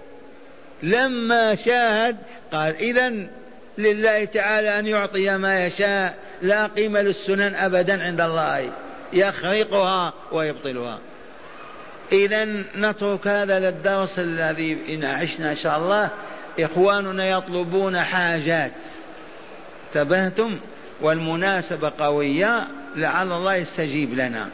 لما 0.82 1.54
شاهد 1.54 2.16
قال 2.52 2.76
إذا 2.76 3.12
لله 3.78 4.24
تعالى 4.24 4.78
أن 4.78 4.86
يعطي 4.86 5.36
ما 5.36 5.66
يشاء 5.66 6.14
لا 6.42 6.66
قيمة 6.66 7.00
للسنن 7.00 7.54
أبدا 7.54 8.02
عند 8.02 8.20
الله 8.20 8.72
يخرقها 9.12 10.12
ويبطلها. 10.32 10.98
إذا 12.12 12.44
نترك 12.76 13.26
هذا 13.26 13.60
للدرس 13.60 14.18
الذي 14.18 14.78
إن 14.88 15.04
عشنا 15.04 15.50
إن 15.50 15.56
شاء 15.56 15.78
الله. 15.78 16.10
إخواننا 16.60 17.30
يطلبون 17.30 18.00
حاجات. 18.00 18.72
انتبهتم؟ 19.88 20.58
والمناسبة 21.00 21.92
قوية 21.98 22.66
لعل 22.96 23.32
الله 23.32 23.54
يستجيب 23.54 24.14
لنا. 24.14 24.48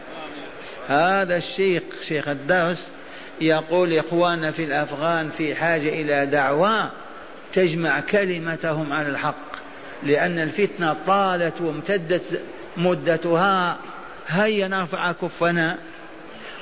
هذا 0.89 1.37
الشيخ 1.37 1.83
شيخ 2.09 2.29
الدرس 2.29 2.91
يقول 3.41 3.95
إخواننا 3.95 4.51
في 4.51 4.65
الأفغان 4.65 5.31
في 5.31 5.55
حاجة 5.55 5.89
إلى 5.89 6.27
دعوة 6.27 6.91
تجمع 7.53 8.01
كلمتهم 8.01 8.93
على 8.93 9.09
الحق 9.09 9.49
لأن 10.03 10.39
الفتنة 10.39 10.97
طالت 11.07 11.61
وامتدت 11.61 12.43
مدتها 12.77 13.77
هيا 14.29 14.69
نرفع 14.69 15.13
كفنا 15.13 15.79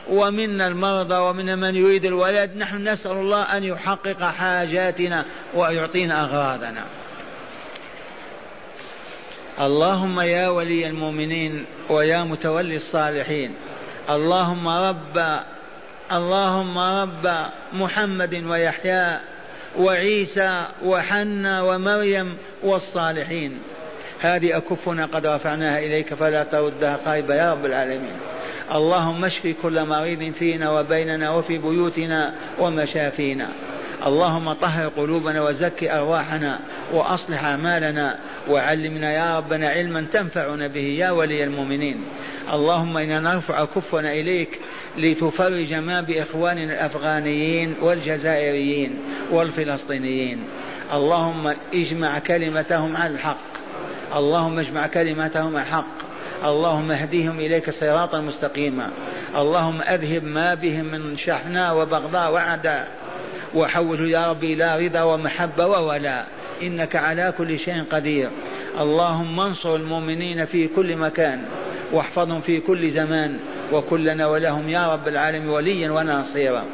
ومنا 0.09 0.66
المرضى 0.66 1.14
ومنا 1.14 1.57
من 1.57 1.74
يريد 1.74 2.05
الولد 2.05 2.57
نحن 2.57 2.89
نسأل 2.89 3.12
الله 3.12 3.43
أن 3.43 3.64
يحقق 3.64 4.22
حاجاتنا 4.22 5.24
ويعطينا 5.55 6.24
أغراضنا. 6.24 6.85
اللهم 9.61 10.20
يا 10.20 10.49
ولي 10.49 10.87
المؤمنين 10.87 11.64
ويا 11.89 12.24
متولي 12.24 12.77
الصالحين 12.77 13.55
اللهم 14.11 14.68
رب 14.68 15.41
اللهم 16.13 16.79
رب 16.79 17.47
محمد 17.73 18.35
ويحيى 18.35 19.19
وعيسى 19.79 20.65
وحنا 20.85 21.63
ومريم 21.63 22.37
والصالحين. 22.63 23.59
هذه 24.21 24.57
أكفنا 24.57 25.07
قد 25.07 25.27
رفعناها 25.27 25.79
إليك 25.79 26.15
فلا 26.15 26.45
تردها 26.45 27.01
خائبة 27.05 27.35
يا 27.35 27.53
رب 27.53 27.67
العالمين. 27.67 28.17
اللهم 28.75 29.25
اشف 29.25 29.55
كل 29.63 29.85
مريض 29.85 30.33
فينا 30.33 30.71
وبيننا 30.71 31.31
وفي 31.31 31.59
بيوتنا 31.59 32.35
ومشافينا. 32.59 33.49
اللهم 34.07 34.53
طهر 34.53 34.89
قلوبنا 34.89 35.43
وزكي 35.43 35.93
أرواحنا 35.93 36.59
وأصلح 36.93 37.45
أعمالنا. 37.45 38.19
وعلمنا 38.49 39.13
يا 39.13 39.39
ربنا 39.39 39.69
علما 39.69 40.07
تنفعنا 40.13 40.67
به 40.67 40.97
يا 40.99 41.11
ولي 41.11 41.45
المؤمنين. 41.45 42.05
اللهم 42.53 42.97
إنا 42.97 43.21
نرفع 43.21 43.65
كفنا 43.65 44.13
إليك 44.13 44.61
لتفرج 44.99 45.75
ما 45.75 46.01
بإخواننا 46.01 46.73
الأفغانيين 46.73 47.75
والجزائريين 47.83 48.99
والفلسطينيين. 49.31 50.39
اللهم 50.93 51.55
اجمع 51.75 52.19
كلمتهم 52.19 52.97
على 52.97 53.15
الحق. 53.15 53.47
اللهم 54.17 54.59
اجمع 54.59 54.87
كلمتهم 54.87 55.57
على 55.57 55.67
الحق. 55.67 55.97
اللهم 56.45 56.91
اهديهم 56.91 57.41
إليك 57.41 57.71
صراطا 57.71 58.21
مستقيما. 58.21 58.91
اللهم 59.37 59.83
أذهب 59.83 60.25
ما 60.25 60.55
بهم 60.55 60.85
من 60.85 61.17
شحناء 61.17 61.77
وبغضاء 61.77 62.33
وعداء 62.33 62.89
وحوله 63.55 64.09
يا 64.09 64.31
ربي 64.31 64.53
إلى 64.53 64.87
رضا 64.87 65.03
ومحبة 65.03 65.67
وولاء 65.67 66.27
إنك 66.63 66.97
على 66.97 67.35
كل 67.39 67.59
شيء 67.59 67.85
قدير. 67.91 68.31
اللهم 68.81 69.41
انصر 69.41 69.77
المؤمنين 69.77 70.45
في 70.45 70.69
كل 70.69 70.97
مكان. 70.97 71.43
واحفظهم 71.93 72.41
في 72.41 72.61
كل 72.61 72.91
زمان 72.91 73.39
وكلنا 73.72 74.26
ولهم 74.26 74.68
يا 74.68 74.93
رب 74.93 75.09
العالمين 75.09 75.49
وليا 75.49 75.91
وناصيرا. 75.91 76.64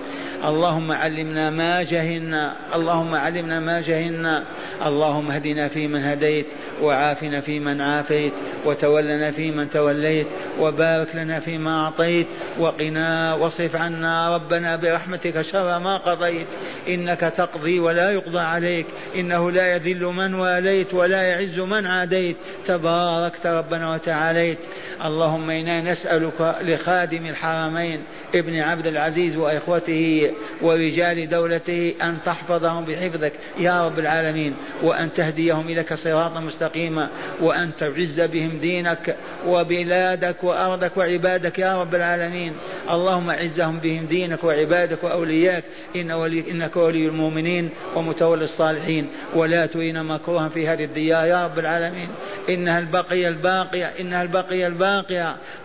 اللهم 0.44 0.92
علمنا 0.92 1.50
ما 1.50 1.82
جهلنا 1.82 2.52
اللهم 2.74 3.14
علمنا 3.14 3.60
ما 3.60 3.80
جهلنا. 3.80 4.44
اللهم 4.86 5.30
اهدنا 5.30 5.68
فيمن 5.68 6.04
هديت 6.04 6.46
وعافنا 6.82 7.40
فيمن 7.40 7.80
عافيت 7.80 8.32
وتولنا 8.64 9.30
فيمن 9.30 9.70
توليت 9.70 10.26
وبارك 10.60 11.14
لنا 11.14 11.40
فيما 11.40 11.84
أعطيت 11.84 12.26
وقنا 12.58 13.34
واصرف 13.34 13.76
عنا 13.76 14.34
ربنا 14.34 14.76
برحمتك 14.76 15.42
شر 15.42 15.78
ما 15.78 15.96
قضيت. 15.96 16.46
إنك 16.88 17.20
تقضي 17.20 17.80
ولا 17.80 18.10
يقضى 18.10 18.40
عليك 18.40 18.86
إنه 19.14 19.50
لا 19.50 19.76
يذل 19.76 20.04
من 20.04 20.34
واليت 20.34 20.94
ولا 20.94 21.22
يعز 21.22 21.58
من 21.58 21.86
عاديت. 21.86 22.36
تباركت 22.66 23.46
ربنا 23.46 23.92
وتعاليت. 23.94 24.58
اللهم 25.04 25.50
إنا 25.50 25.80
نسألك 25.80 26.56
لخادم 26.60 27.26
الحرمين 27.26 28.00
ابن 28.34 28.58
عبد 28.58 28.86
العزيز 28.86 29.36
وإخوته 29.36 30.30
ورجال 30.62 31.28
دولته 31.28 31.94
أن 32.02 32.18
تحفظهم 32.24 32.84
بحفظك 32.84 33.32
يا 33.58 33.86
رب 33.86 33.98
العالمين 33.98 34.54
وأن 34.82 35.12
تهديهم 35.12 35.68
إليك 35.68 35.94
صراطا 35.94 36.40
مستقيما 36.40 37.08
وأن 37.40 37.70
تعز 37.78 38.20
بهم 38.20 38.58
دينك 38.58 39.16
وبلادك 39.46 40.44
وأرضك 40.44 40.96
وعبادك 40.96 41.58
يا 41.58 41.80
رب 41.80 41.94
العالمين. 41.94 42.52
اللهم 42.90 43.30
اعزهم 43.30 43.78
بهم 43.78 44.06
دينك 44.06 44.44
وعبادك 44.44 45.04
وأولياك 45.04 45.64
إن 45.96 46.12
ولي 46.12 46.50
إنك 46.50 46.76
ولي 46.76 47.06
المؤمنين 47.06 47.68
ومتولي 47.96 48.44
الصالحين. 48.44 49.06
ولا 49.34 49.66
ترين 49.66 50.04
مكروها 50.04 50.48
في 50.48 50.68
هذه 50.68 50.84
الديار 50.84 51.26
يا 51.26 51.44
رب 51.44 51.58
العالمين. 51.58 52.08
إنها 52.48 52.78
البقية 52.78 53.28
الباقية 53.28 53.92
إنها 54.00 54.22
البقية 54.22 54.66
الباقية 54.66 54.91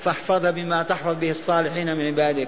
فاحفظ 0.04 0.46
بما 0.46 0.84
تحفظ 0.84 1.16
به 1.16 1.30
الصالحين 1.32 1.94
من 1.94 2.08
عبادك. 2.08 2.48